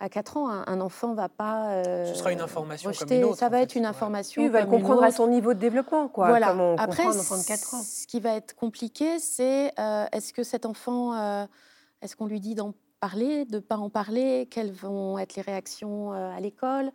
à 0.00 0.08
4 0.08 0.36
ans, 0.36 0.48
un, 0.48 0.80
enfant 0.80 1.08
ne 1.08 1.16
va 1.16 1.28
pas. 1.28 1.70
Euh, 1.70 2.06
Ce 2.06 2.14
sera 2.14 2.32
une 2.32 2.40
information 2.40 2.90
comme 2.92 3.12
une 3.12 3.24
autre, 3.24 3.38
Ça 3.38 3.48
va 3.48 3.60
être 3.60 3.74
une 3.74 3.86
information. 3.86 4.42
il 4.42 4.50
va 4.50 4.60
le 4.60 4.66
comprendre 4.66 5.02
à 5.02 5.10
son 5.10 5.26
niveau 5.26 5.54
de 5.54 5.58
développement. 5.58 6.08
Quoi, 6.08 6.28
voilà. 6.28 6.54
Après, 6.78 7.04
un 7.04 7.10
enfant 7.10 7.38
de 7.38 7.44
4 7.44 7.74
ans. 7.74 7.82
ce 7.82 8.06
qui 8.06 8.20
va 8.20 8.34
être 8.34 8.54
compliqué, 8.54 9.18
c'est 9.18 9.72
euh, 9.78 10.06
est-ce 10.12 10.32
que 10.32 10.42
cet 10.42 10.66
enfant, 10.66 11.14
euh, 11.14 11.46
est-ce 12.02 12.16
qu'on 12.16 12.26
lui 12.26 12.40
dit 12.40 12.54
d'en 12.54 12.74
parler, 13.00 13.44
de 13.44 13.56
ne 13.56 13.60
pas 13.60 13.76
en 13.76 13.90
parler? 13.90 14.48
Quelles 14.50 14.72
vont 14.72 15.18
être 15.18 15.36
les 15.36 15.42
réactions 15.42 16.12
à 16.12 16.38
l'école? 16.40 16.92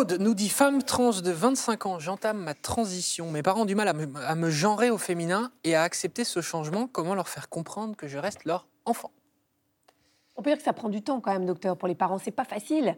Maude 0.00 0.16
nous 0.18 0.32
dit 0.32 0.48
Femme 0.48 0.82
trans 0.82 1.10
de 1.10 1.30
25 1.30 1.84
ans, 1.84 1.98
j'entame 1.98 2.38
ma 2.38 2.54
transition. 2.54 3.30
Mes 3.30 3.42
parents 3.42 3.62
ont 3.62 3.66
du 3.66 3.74
mal 3.74 3.86
à 3.86 3.92
me, 3.92 4.08
à 4.16 4.34
me 4.34 4.48
genrer 4.48 4.88
au 4.88 4.96
féminin 4.96 5.52
et 5.62 5.74
à 5.74 5.82
accepter 5.82 6.24
ce 6.24 6.40
changement. 6.40 6.86
Comment 6.86 7.14
leur 7.14 7.28
faire 7.28 7.50
comprendre 7.50 7.94
que 7.94 8.08
je 8.08 8.16
reste 8.16 8.46
leur 8.46 8.66
enfant? 8.86 9.10
On 10.36 10.42
peut 10.42 10.48
dire 10.48 10.56
que 10.56 10.64
ça 10.64 10.72
prend 10.72 10.88
du 10.88 11.02
temps 11.02 11.20
quand 11.20 11.34
même, 11.34 11.44
docteur, 11.44 11.76
pour 11.76 11.86
les 11.86 11.94
parents. 11.94 12.16
C'est 12.16 12.30
pas 12.30 12.46
facile. 12.46 12.96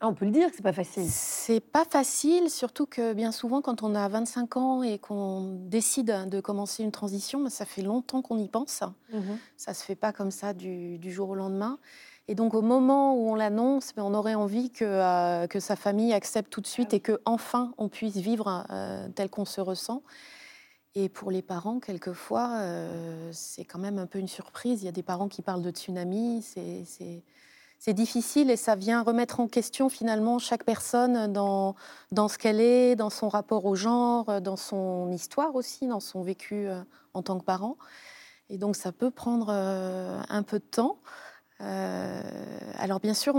Ah, 0.00 0.08
on 0.08 0.14
peut 0.14 0.26
le 0.26 0.30
dire 0.30 0.50
que 0.50 0.56
c'est 0.56 0.62
pas 0.62 0.74
facile. 0.74 1.06
C'est 1.08 1.60
pas 1.60 1.86
facile, 1.88 2.50
surtout 2.50 2.84
que 2.84 3.14
bien 3.14 3.32
souvent, 3.32 3.62
quand 3.62 3.82
on 3.82 3.94
a 3.94 4.06
25 4.06 4.58
ans 4.58 4.82
et 4.82 4.98
qu'on 4.98 5.56
décide 5.58 6.28
de 6.28 6.40
commencer 6.40 6.82
une 6.82 6.92
transition, 6.92 7.48
ça 7.48 7.64
fait 7.64 7.80
longtemps 7.80 8.20
qu'on 8.20 8.36
y 8.36 8.48
pense. 8.48 8.82
Mhm. 9.10 9.38
Ça 9.56 9.72
se 9.72 9.82
fait 9.82 9.94
pas 9.94 10.12
comme 10.12 10.30
ça 10.30 10.52
du, 10.52 10.98
du 10.98 11.10
jour 11.10 11.30
au 11.30 11.34
lendemain. 11.34 11.78
Et 12.28 12.34
donc 12.34 12.54
au 12.54 12.62
moment 12.62 13.14
où 13.14 13.30
on 13.30 13.34
l'annonce, 13.36 13.92
on 13.96 14.12
aurait 14.12 14.34
envie 14.34 14.70
que, 14.70 14.84
euh, 14.84 15.46
que 15.46 15.60
sa 15.60 15.76
famille 15.76 16.12
accepte 16.12 16.50
tout 16.50 16.60
de 16.60 16.66
suite 16.66 16.92
et 16.92 17.00
que 17.00 17.20
enfin 17.24 17.72
on 17.78 17.88
puisse 17.88 18.16
vivre 18.16 18.66
euh, 18.70 19.08
tel 19.14 19.30
qu'on 19.30 19.44
se 19.44 19.60
ressent. 19.60 20.02
Et 20.96 21.08
pour 21.08 21.30
les 21.30 21.42
parents, 21.42 21.78
quelquefois, 21.78 22.50
euh, 22.54 23.30
c'est 23.32 23.64
quand 23.64 23.78
même 23.78 23.98
un 23.98 24.06
peu 24.06 24.18
une 24.18 24.28
surprise. 24.28 24.82
Il 24.82 24.86
y 24.86 24.88
a 24.88 24.92
des 24.92 25.02
parents 25.02 25.28
qui 25.28 25.42
parlent 25.42 25.62
de 25.62 25.70
tsunami, 25.70 26.42
c'est 26.42 27.92
difficile 27.92 28.50
et 28.50 28.56
ça 28.56 28.74
vient 28.74 29.02
remettre 29.02 29.38
en 29.38 29.46
question 29.46 29.88
finalement 29.88 30.38
chaque 30.38 30.64
personne 30.64 31.32
dans 31.32 31.74
ce 32.28 32.38
qu'elle 32.38 32.60
est, 32.60 32.96
dans 32.96 33.10
son 33.10 33.28
rapport 33.28 33.66
au 33.66 33.76
genre, 33.76 34.40
dans 34.40 34.56
son 34.56 35.12
histoire 35.12 35.54
aussi, 35.54 35.86
dans 35.86 36.00
son 36.00 36.22
vécu 36.22 36.66
en 37.12 37.22
tant 37.22 37.38
que 37.38 37.44
parent. 37.44 37.76
Et 38.48 38.56
donc 38.56 38.74
ça 38.74 38.90
peut 38.90 39.10
prendre 39.10 39.50
un 39.50 40.42
peu 40.42 40.58
de 40.58 40.64
temps. 40.64 40.98
Euh, 41.60 42.20
alors 42.76 43.00
bien 43.00 43.14
sûr, 43.14 43.34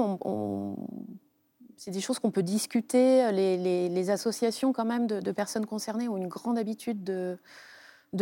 c'est 1.76 1.92
des 1.92 2.02
choses 2.02 2.20
qu'on 2.20 2.32
peut 2.32 2.44
discuter. 2.44 3.32
Les, 3.32 4.10
associations 4.10 4.74
quand 4.74 4.86
même 4.86 5.08
de, 5.08 5.32
personnes 5.32 5.66
concernées 5.66 6.08
ont 6.08 6.18
une 6.18 6.28
grande 6.28 6.58
habitude 6.58 7.04
de, 7.04 7.38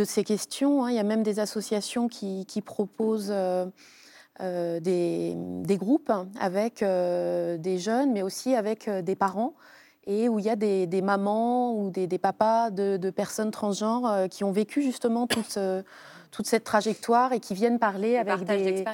ces 0.04 0.24
questions. 0.24 0.84
Hein. 0.84 0.90
Il 0.90 0.96
y 0.96 1.00
a 1.00 1.04
même 1.04 1.22
des 1.22 1.38
associations 1.38 2.08
qui, 2.08 2.62
proposent 2.64 3.32
euh, 3.32 4.80
des, 4.80 5.34
des, 5.34 5.76
groupes 5.76 6.12
avec 6.38 6.80
des 6.80 7.78
jeunes, 7.78 8.12
mais 8.12 8.22
aussi 8.22 8.54
avec 8.54 8.88
des 8.90 9.16
parents 9.16 9.54
et 10.08 10.28
où 10.28 10.38
il 10.38 10.44
y 10.44 10.50
a 10.50 10.54
des, 10.54 11.02
mamans 11.02 11.74
ou 11.74 11.90
des, 11.90 12.06
papas 12.18 12.70
de, 12.70 12.96
de, 12.96 13.10
personnes 13.10 13.50
transgenres 13.50 14.28
qui 14.30 14.44
ont 14.44 14.52
vécu 14.52 14.82
justement 14.82 15.26
toute, 15.26 15.58
toute 16.30 16.46
cette 16.46 16.64
trajectoire 16.64 17.32
et 17.32 17.40
qui 17.40 17.54
viennent 17.54 17.78
parler 17.78 18.16
avec 18.16 18.44
des, 18.44 18.84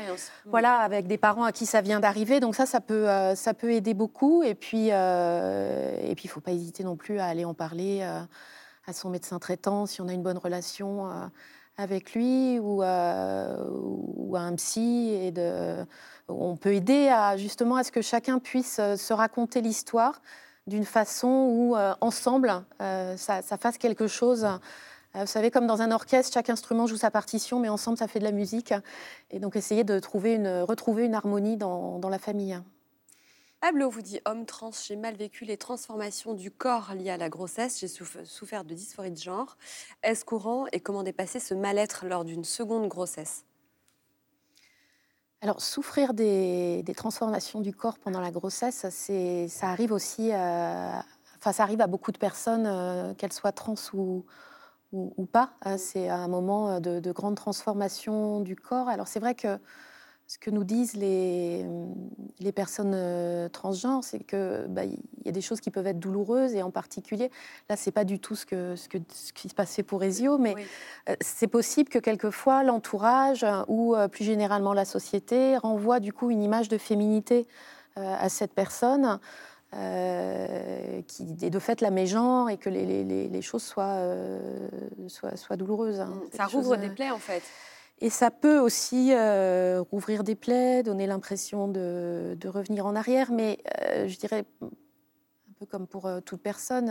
voilà, 0.46 0.78
avec 0.78 1.06
des 1.06 1.18
parents 1.18 1.44
à 1.44 1.52
qui 1.52 1.66
ça 1.66 1.80
vient 1.80 2.00
d'arriver. 2.00 2.40
Donc 2.40 2.54
ça, 2.54 2.66
ça 2.66 2.80
peut, 2.80 3.06
ça 3.34 3.54
peut 3.54 3.72
aider 3.72 3.94
beaucoup. 3.94 4.42
Et 4.42 4.54
puis, 4.54 4.88
et 4.88 6.14
puis, 6.14 6.24
il 6.24 6.26
ne 6.26 6.30
faut 6.30 6.40
pas 6.40 6.52
hésiter 6.52 6.84
non 6.84 6.96
plus 6.96 7.18
à 7.18 7.26
aller 7.26 7.44
en 7.44 7.54
parler 7.54 8.02
à 8.86 8.92
son 8.92 9.10
médecin 9.10 9.38
traitant 9.38 9.86
si 9.86 10.00
on 10.00 10.08
a 10.08 10.12
une 10.12 10.22
bonne 10.22 10.38
relation 10.38 11.08
avec 11.76 12.14
lui 12.14 12.58
ou, 12.58 12.82
ou 12.82 14.36
à 14.36 14.40
un 14.40 14.54
psy 14.56 15.10
et 15.20 15.30
de, 15.30 15.84
on 16.28 16.56
peut 16.56 16.74
aider 16.74 17.08
à 17.08 17.36
justement 17.36 17.76
à 17.76 17.84
ce 17.84 17.92
que 17.92 18.02
chacun 18.02 18.38
puisse 18.38 18.76
se 18.76 19.12
raconter 19.12 19.60
l'histoire 19.60 20.20
d'une 20.66 20.84
façon 20.84 21.28
où 21.28 21.76
ensemble 22.00 22.52
ça, 22.78 23.42
ça, 23.42 23.56
fasse 23.56 23.78
quelque 23.78 24.06
chose. 24.06 24.46
Vous 25.14 25.26
savez, 25.26 25.50
comme 25.50 25.66
dans 25.66 25.82
un 25.82 25.90
orchestre, 25.90 26.32
chaque 26.32 26.48
instrument 26.48 26.86
joue 26.86 26.96
sa 26.96 27.10
partition, 27.10 27.60
mais 27.60 27.68
ensemble 27.68 27.98
ça 27.98 28.08
fait 28.08 28.18
de 28.18 28.24
la 28.24 28.32
musique. 28.32 28.72
Et 29.30 29.40
donc 29.40 29.56
essayer 29.56 29.84
de 29.84 29.98
trouver 29.98 30.34
une, 30.34 30.62
retrouver 30.62 31.04
une 31.04 31.14
harmonie 31.14 31.58
dans, 31.58 31.98
dans 31.98 32.08
la 32.08 32.18
famille. 32.18 32.58
Pablo 33.62 33.88
vous 33.90 34.02
dit 34.02 34.20
homme 34.24 34.44
trans, 34.44 34.72
j'ai 34.72 34.96
mal 34.96 35.14
vécu 35.14 35.44
les 35.44 35.56
transformations 35.56 36.34
du 36.34 36.50
corps 36.50 36.94
liées 36.94 37.10
à 37.10 37.16
la 37.16 37.28
grossesse, 37.28 37.78
j'ai 37.78 37.86
souffert 37.86 38.64
de 38.64 38.74
dysphorie 38.74 39.12
de 39.12 39.16
genre. 39.16 39.56
Est-ce 40.02 40.24
courant 40.24 40.66
et 40.72 40.80
comment 40.80 41.04
dépasser 41.04 41.38
ce 41.38 41.54
mal-être 41.54 42.04
lors 42.04 42.24
d'une 42.24 42.42
seconde 42.42 42.88
grossesse? 42.88 43.44
Alors, 45.42 45.60
souffrir 45.60 46.12
des, 46.12 46.82
transformations 46.96 47.60
du 47.60 47.72
corps 47.72 48.00
pendant 48.00 48.20
la 48.20 48.32
grossesse, 48.32 48.84
ça 48.88 49.68
arrive 49.68 49.92
aussi, 49.92 50.32
enfin, 50.32 51.52
ça 51.52 51.62
arrive 51.62 51.82
à 51.82 51.86
beaucoup 51.86 52.10
de 52.10 52.18
personnes, 52.18 52.66
euh, 52.66 53.14
qu'elles 53.14 53.32
soient 53.32 53.52
trans 53.52 53.76
ou, 53.92 54.24
ou, 54.92 55.26
pas. 55.26 55.54
Hein. 55.62 55.78
C'est 55.78 56.08
un 56.08 56.28
moment 56.28 56.80
de, 56.80 57.00
de, 57.00 57.12
grande 57.12 57.36
transformation 57.36 58.40
du 58.40 58.56
corps. 58.56 58.88
Alors, 58.88 59.08
c'est 59.08 59.20
vrai 59.20 59.34
que 59.34 59.58
ce 60.32 60.38
que 60.38 60.50
nous 60.50 60.64
disent 60.64 60.94
les, 60.94 61.66
les 62.40 62.52
personnes 62.52 62.94
euh, 62.94 63.50
transgenres, 63.50 64.02
c'est 64.02 64.20
qu'il 64.20 64.66
bah, 64.70 64.84
y 64.86 65.28
a 65.28 65.32
des 65.32 65.42
choses 65.42 65.60
qui 65.60 65.70
peuvent 65.70 65.86
être 65.86 66.00
douloureuses, 66.00 66.54
et 66.54 66.62
en 66.62 66.70
particulier, 66.70 67.30
là, 67.68 67.76
c'est 67.76 67.90
pas 67.90 68.04
du 68.04 68.18
tout 68.18 68.34
ce, 68.34 68.46
que, 68.46 68.74
ce, 68.74 68.88
que, 68.88 68.96
ce 69.12 69.34
qui 69.34 69.50
se 69.50 69.54
passait 69.54 69.82
pour 69.82 70.02
Ezio, 70.02 70.38
mais 70.38 70.54
euh, 71.10 71.16
c'est 71.20 71.48
possible 71.48 71.90
que 71.90 71.98
quelquefois 71.98 72.62
l'entourage 72.62 73.44
ou 73.68 73.94
euh, 73.94 74.08
plus 74.08 74.24
généralement 74.24 74.72
la 74.72 74.86
société 74.86 75.58
renvoie 75.58 76.00
du 76.00 76.14
coup 76.14 76.30
une 76.30 76.42
image 76.42 76.70
de 76.70 76.78
féminité 76.78 77.46
à 77.94 78.30
cette 78.30 78.54
personne. 78.54 79.20
Qui 79.72 81.36
est 81.42 81.50
de 81.50 81.58
fait 81.58 81.80
la 81.80 81.90
mégenre 81.90 82.50
et 82.50 82.58
que 82.58 82.68
les, 82.68 83.04
les, 83.04 83.28
les 83.28 83.42
choses 83.42 83.62
soient, 83.62 83.98
soient, 85.08 85.36
soient, 85.36 85.56
douloureuses. 85.56 86.00
Hein. 86.00 86.22
Ça 86.32 86.46
rouvre 86.46 86.76
des 86.76 86.90
plaies 86.90 87.10
en 87.10 87.18
fait. 87.18 87.42
Et 88.02 88.10
ça 88.10 88.32
peut 88.32 88.58
aussi 88.58 89.12
euh, 89.12 89.80
rouvrir 89.92 90.24
des 90.24 90.34
plaies, 90.34 90.82
donner 90.82 91.06
l'impression 91.06 91.68
de, 91.68 92.36
revenir 92.46 92.84
en 92.84 92.96
arrière, 92.96 93.30
mais 93.30 93.58
euh, 93.80 94.08
je 94.08 94.18
dirais 94.18 94.44
un 94.60 95.52
peu 95.60 95.66
comme 95.66 95.86
pour 95.86 96.06
euh, 96.06 96.18
toute 96.20 96.42
personne, 96.42 96.90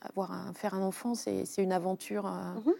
avoir 0.00 0.32
un, 0.32 0.52
faire 0.54 0.74
un 0.74 0.82
enfant, 0.82 1.14
c'est 1.14 1.44
une 1.58 1.72
aventure 1.72 2.24
mhm. 2.24 2.74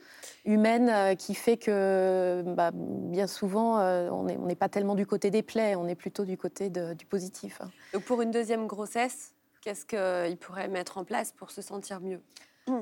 humaine 0.44 1.16
qui 1.16 1.34
fait 1.34 1.56
que 1.56 2.44
bah, 2.46 2.70
bien 2.74 3.26
souvent, 3.26 3.80
on 3.80 4.24
n'est 4.24 4.54
pas 4.54 4.68
tellement 4.68 4.94
du 4.94 5.06
côté 5.06 5.30
des 5.30 5.42
plaies, 5.42 5.74
on 5.74 5.88
est 5.88 5.94
plutôt 5.94 6.24
du 6.24 6.36
côté 6.36 6.70
du 6.70 7.06
positif. 7.06 7.60
Donc 7.92 8.04
pour 8.04 8.22
une 8.22 8.30
deuxième 8.30 8.66
grossesse, 8.66 9.34
qu'est-ce 9.60 9.84
qu'il 9.84 10.36
pourrait 10.38 10.68
mettre 10.68 10.98
en 10.98 11.04
place 11.04 11.32
pour 11.32 11.50
se 11.50 11.62
sentir 11.62 12.00
mieux? 12.00 12.20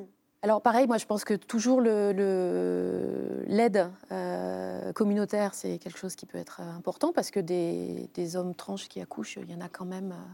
Alors 0.43 0.63
pareil, 0.63 0.87
moi 0.87 0.99
je 0.99 1.07
pense 1.07 1.25
que 1.25 1.35
toujours 1.35 1.81
l'aide 1.81 2.17
le, 2.19 3.91
euh, 4.13 4.93
communautaire, 4.93 5.55
c'est 5.55 5.79
quelque 5.79 5.99
chose 5.99 6.15
qui 6.15 6.27
peut 6.27 6.39
être 6.39 6.61
important 6.61 7.13
parce 7.13 7.31
que 7.31 7.41
des, 7.41 8.37
hommes 8.37 8.55
trans 8.55 8.77
qui 8.77 9.01
accouchent, 9.01 9.39
il 9.43 9.51
y 9.51 9.55
en 9.55 9.61
a 9.61 9.69
quand 9.69 9.87
même 9.87 10.13
euh, 10.13 10.33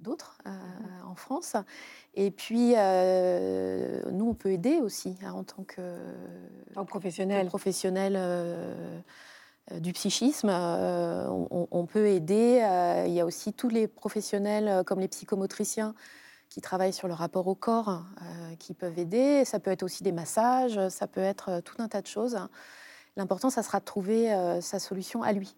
d'autres 0.00 0.38
euh, 0.46 0.50
en 1.06 1.14
France. 1.14 1.56
Et 2.14 2.30
puis, 2.30 2.70
nous, 2.70 4.28
on 4.28 4.34
peut 4.34 4.50
aider 4.50 4.78
aussi 4.78 5.16
hein, 5.22 5.32
en 5.32 5.44
tant 5.44 5.62
que, 5.64 5.96
professionnel, 6.86 7.46
professionnel 7.46 8.18
du 9.80 9.92
psychisme. 9.92 10.48
On, 10.48 11.68
on, 11.70 11.86
peut 11.86 12.08
aider. 12.08 12.60
il 13.06 13.12
y 13.12 13.20
a 13.20 13.26
aussi 13.26 13.52
tous 13.52 13.68
les 13.68 13.86
professionnels 13.86 14.82
comme 14.84 14.98
les 14.98 15.08
psychomotriciens 15.08 15.94
qui 16.50 16.60
travaillent 16.60 16.92
sur 16.92 17.08
le 17.08 17.14
rapport 17.14 17.46
au 17.46 17.54
corps, 17.54 18.02
euh, 18.22 18.56
qui 18.56 18.74
peuvent 18.74 18.98
aider. 18.98 19.44
Ça 19.44 19.60
peut 19.60 19.70
être 19.70 19.84
aussi 19.84 20.02
des 20.02 20.12
massages, 20.12 20.88
ça 20.88 21.06
peut 21.06 21.20
être 21.20 21.48
euh, 21.48 21.60
tout 21.60 21.80
un 21.80 21.88
tas 21.88 22.02
de 22.02 22.08
choses. 22.08 22.36
L'important, 23.16 23.50
ça 23.50 23.62
sera 23.62 23.78
de 23.78 23.84
trouver 23.84 24.32
euh, 24.32 24.60
sa 24.60 24.80
solution 24.80 25.22
à 25.22 25.32
lui. 25.32 25.56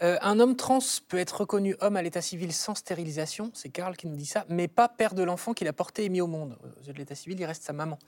Un 0.00 0.40
homme 0.40 0.56
trans 0.56 0.78
peut 1.08 1.18
être 1.18 1.40
reconnu 1.40 1.76
homme 1.80 1.96
à 1.96 2.02
l'état 2.02 2.20
civil 2.20 2.52
sans 2.52 2.74
stérilisation, 2.74 3.50
c'est 3.54 3.70
Karl 3.70 3.96
qui 3.96 4.06
nous 4.06 4.16
dit 4.16 4.26
ça, 4.26 4.44
mais 4.48 4.68
pas 4.68 4.88
père 4.88 5.14
de 5.14 5.22
l'enfant 5.22 5.54
qu'il 5.54 5.68
a 5.68 5.72
porté 5.72 6.04
et 6.04 6.08
mis 6.08 6.20
au 6.20 6.26
monde. 6.26 6.58
Aux 6.80 6.86
yeux 6.86 6.92
de 6.92 6.98
l'état 6.98 7.14
civil, 7.14 7.40
il 7.40 7.44
reste 7.44 7.62
sa 7.62 7.72
maman. 7.72 7.98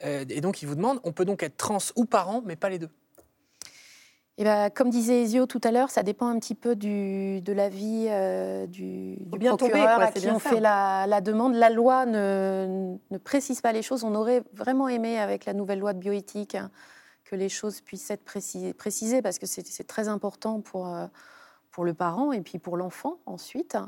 et 0.00 0.40
donc 0.40 0.62
il 0.62 0.68
vous 0.68 0.76
demande, 0.76 1.00
on 1.04 1.12
peut 1.12 1.24
donc 1.24 1.42
être 1.42 1.56
trans 1.56 1.78
ou 1.96 2.04
parent, 2.04 2.42
mais 2.44 2.56
pas 2.56 2.70
les 2.70 2.78
deux. 2.78 2.90
Eh 4.38 4.44
ben, 4.44 4.70
comme 4.70 4.88
disait 4.88 5.22
Ezio 5.22 5.44
tout 5.44 5.60
à 5.62 5.70
l'heure, 5.70 5.90
ça 5.90 6.02
dépend 6.02 6.26
un 6.26 6.38
petit 6.38 6.54
peu 6.54 6.74
du, 6.74 7.42
de 7.42 7.52
l'avis 7.52 8.06
euh, 8.08 8.66
du, 8.66 9.16
du 9.16 9.38
bien 9.38 9.56
procureur 9.56 10.00
à 10.00 10.10
qui 10.10 10.26
on 10.30 10.38
fait 10.38 10.58
la, 10.58 11.06
la, 11.06 11.20
demande. 11.20 11.54
La 11.54 11.68
loi 11.68 12.06
ne, 12.06 12.96
ne, 13.10 13.18
précise 13.18 13.60
pas 13.60 13.72
les 13.72 13.82
choses. 13.82 14.04
On 14.04 14.14
aurait 14.14 14.42
vraiment 14.54 14.88
aimé, 14.88 15.18
avec 15.18 15.44
la 15.44 15.52
nouvelle 15.52 15.80
loi 15.80 15.92
de 15.92 15.98
bioéthique, 15.98 16.56
que 17.32 17.36
les 17.36 17.48
choses 17.48 17.80
puissent 17.80 18.10
être 18.10 18.24
précisées, 18.24 18.74
précisées 18.74 19.22
parce 19.22 19.38
que 19.38 19.46
c'est 19.46 19.86
très 19.86 20.08
important 20.08 20.60
pour, 20.60 20.86
euh, 20.86 21.06
pour 21.70 21.82
le 21.82 21.94
parent 21.94 22.32
et 22.32 22.42
puis 22.42 22.58
pour 22.58 22.76
l'enfant 22.76 23.20
ensuite. 23.24 23.78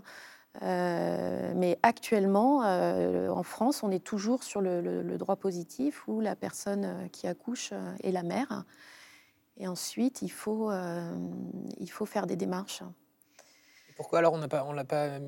Euh, 0.63 1.53
mais 1.55 1.79
actuellement, 1.83 2.65
euh, 2.65 3.29
en 3.29 3.43
France, 3.43 3.83
on 3.83 3.91
est 3.91 4.03
toujours 4.03 4.45
sur 4.45 4.63
le, 4.63 4.81
le, 4.81 5.03
le, 5.03 5.19
droit 5.19 5.37
positif 5.37 6.09
où 6.09 6.21
la 6.21 6.37
personne 6.37 7.11
qui 7.13 7.27
accouche 7.27 7.75
est 8.03 8.13
la 8.13 8.23
mère. 8.23 8.65
Et 9.59 9.69
ensuite, 9.69 10.23
il 10.23 10.31
faut, 10.31 10.71
euh, 10.71 11.15
il 11.79 11.91
faut 11.91 12.07
faire 12.07 12.27
des 12.27 12.37
démarches. 12.37 12.83
pourquoi 13.95 14.21
alors 14.21 14.33
on 14.33 14.41
on 14.41 14.73
l'a 14.73 14.85
pas 14.85 15.19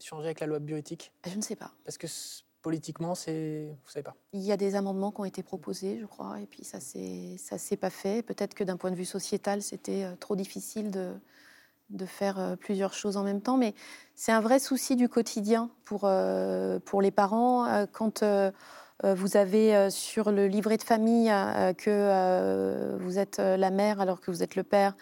changé 0.00 0.26
avec 0.26 0.40
la 0.40 0.46
loi 0.46 0.60
bioéthique 0.60 1.12
Je 1.26 1.36
ne 1.36 1.42
sais 1.42 1.56
pas. 1.56 1.72
Parce 1.84 1.98
que 1.98 2.06
politiquement, 2.66 3.14
c'est, 3.14 3.68
vous 3.84 3.90
savez 3.92 4.02
pas. 4.02 4.16
Il 4.32 4.40
y 4.40 4.50
a 4.50 4.56
des 4.56 4.74
amendements 4.74 5.12
qui 5.12 5.20
ont 5.20 5.24
été 5.24 5.44
proposés, 5.44 6.00
je 6.00 6.06
crois, 6.06 6.40
et 6.40 6.46
puis 6.46 6.64
ça 6.64 6.80
ça 6.80 7.58
s'est 7.58 7.76
pas 7.76 7.90
fait. 7.90 8.22
Peut-être 8.22 8.54
que 8.54 8.64
d'un 8.64 8.76
point 8.76 8.90
de 8.90 8.96
vue 8.96 9.04
sociétal, 9.04 9.62
c'était 9.62 10.02
euh, 10.02 10.16
trop 10.18 10.34
difficile 10.34 10.90
de, 10.90 11.12
de 11.90 12.06
faire 12.06 12.40
euh, 12.40 12.56
plusieurs 12.56 12.92
choses 12.92 13.16
en 13.16 13.22
même 13.22 13.40
temps, 13.40 13.56
mais 13.56 13.72
c'est 14.16 14.32
un 14.32 14.40
vrai 14.40 14.58
souci 14.58 14.96
du 14.96 15.08
quotidien 15.08 15.70
pour, 15.84 16.10
pour 16.86 17.02
les 17.02 17.12
parents 17.12 17.86
quand 17.92 18.24
euh, 19.04 19.14
vous 19.14 19.36
avez 19.36 19.76
euh, 19.76 19.90
sur 19.90 20.30
le 20.30 20.46
livret 20.46 20.78
de 20.78 20.82
famille 20.82 21.30
euh, 21.30 21.74
que 21.74 22.96
vous 22.98 23.18
êtes 23.18 23.38
la 23.38 23.70
mère 23.70 24.00
alors 24.00 24.20
que 24.20 24.30
vous 24.30 24.42
êtes 24.42 24.56
le 24.56 24.62
père, 24.62 24.96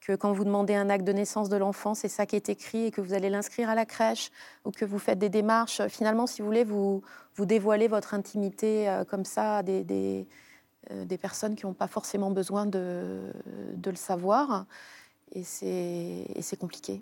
que 0.00 0.14
quand 0.16 0.32
vous 0.32 0.44
demandez 0.44 0.74
un 0.74 0.88
acte 0.90 1.04
de 1.04 1.12
naissance 1.12 1.48
de 1.48 1.56
l'enfant, 1.56 1.94
c'est 1.94 2.08
ça 2.08 2.26
qui 2.26 2.36
est 2.36 2.48
écrit 2.48 2.86
et 2.86 2.90
que 2.90 3.00
vous 3.00 3.12
allez 3.12 3.30
l'inscrire 3.30 3.68
à 3.68 3.74
la 3.74 3.84
crèche 3.84 4.30
ou 4.64 4.70
que 4.70 4.84
vous 4.84 4.98
faites 4.98 5.18
des 5.18 5.28
démarches. 5.28 5.86
Finalement, 5.88 6.26
si 6.26 6.40
vous 6.40 6.46
voulez, 6.46 6.64
vous, 6.64 7.02
vous 7.36 7.46
dévoilez 7.46 7.88
votre 7.88 8.14
intimité 8.14 8.90
comme 9.08 9.24
ça 9.24 9.58
à 9.58 9.62
des, 9.62 9.84
des, 9.84 10.26
des 10.90 11.18
personnes 11.18 11.54
qui 11.54 11.66
n'ont 11.66 11.74
pas 11.74 11.86
forcément 11.86 12.30
besoin 12.30 12.64
de, 12.66 13.30
de 13.74 13.90
le 13.90 13.96
savoir. 13.96 14.64
Et 15.32 15.44
c'est 15.44 16.56
compliqué. 16.58 17.00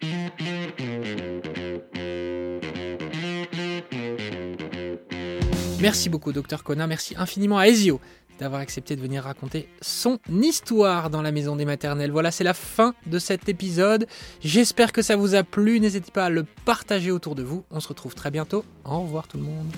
Merci 5.80 6.08
beaucoup, 6.08 6.32
docteur 6.32 6.64
Kona. 6.64 6.86
Merci 6.88 7.14
infiniment 7.16 7.58
à 7.58 7.68
Ezio 7.68 8.00
d'avoir 8.38 8.60
accepté 8.60 8.96
de 8.96 9.00
venir 9.00 9.24
raconter 9.24 9.68
son 9.80 10.18
histoire 10.28 11.10
dans 11.10 11.22
la 11.22 11.32
maison 11.32 11.56
des 11.56 11.64
maternelles. 11.64 12.10
Voilà, 12.10 12.30
c'est 12.30 12.44
la 12.44 12.54
fin 12.54 12.94
de 13.06 13.18
cet 13.18 13.48
épisode. 13.48 14.06
J'espère 14.40 14.92
que 14.92 15.02
ça 15.02 15.16
vous 15.16 15.34
a 15.34 15.42
plu. 15.42 15.80
N'hésitez 15.80 16.10
pas 16.10 16.26
à 16.26 16.30
le 16.30 16.44
partager 16.64 17.10
autour 17.10 17.34
de 17.34 17.42
vous. 17.42 17.64
On 17.70 17.80
se 17.80 17.88
retrouve 17.88 18.14
très 18.14 18.30
bientôt. 18.30 18.64
Au 18.84 19.00
revoir 19.00 19.28
tout 19.28 19.38
le 19.38 19.44
monde. 19.44 19.72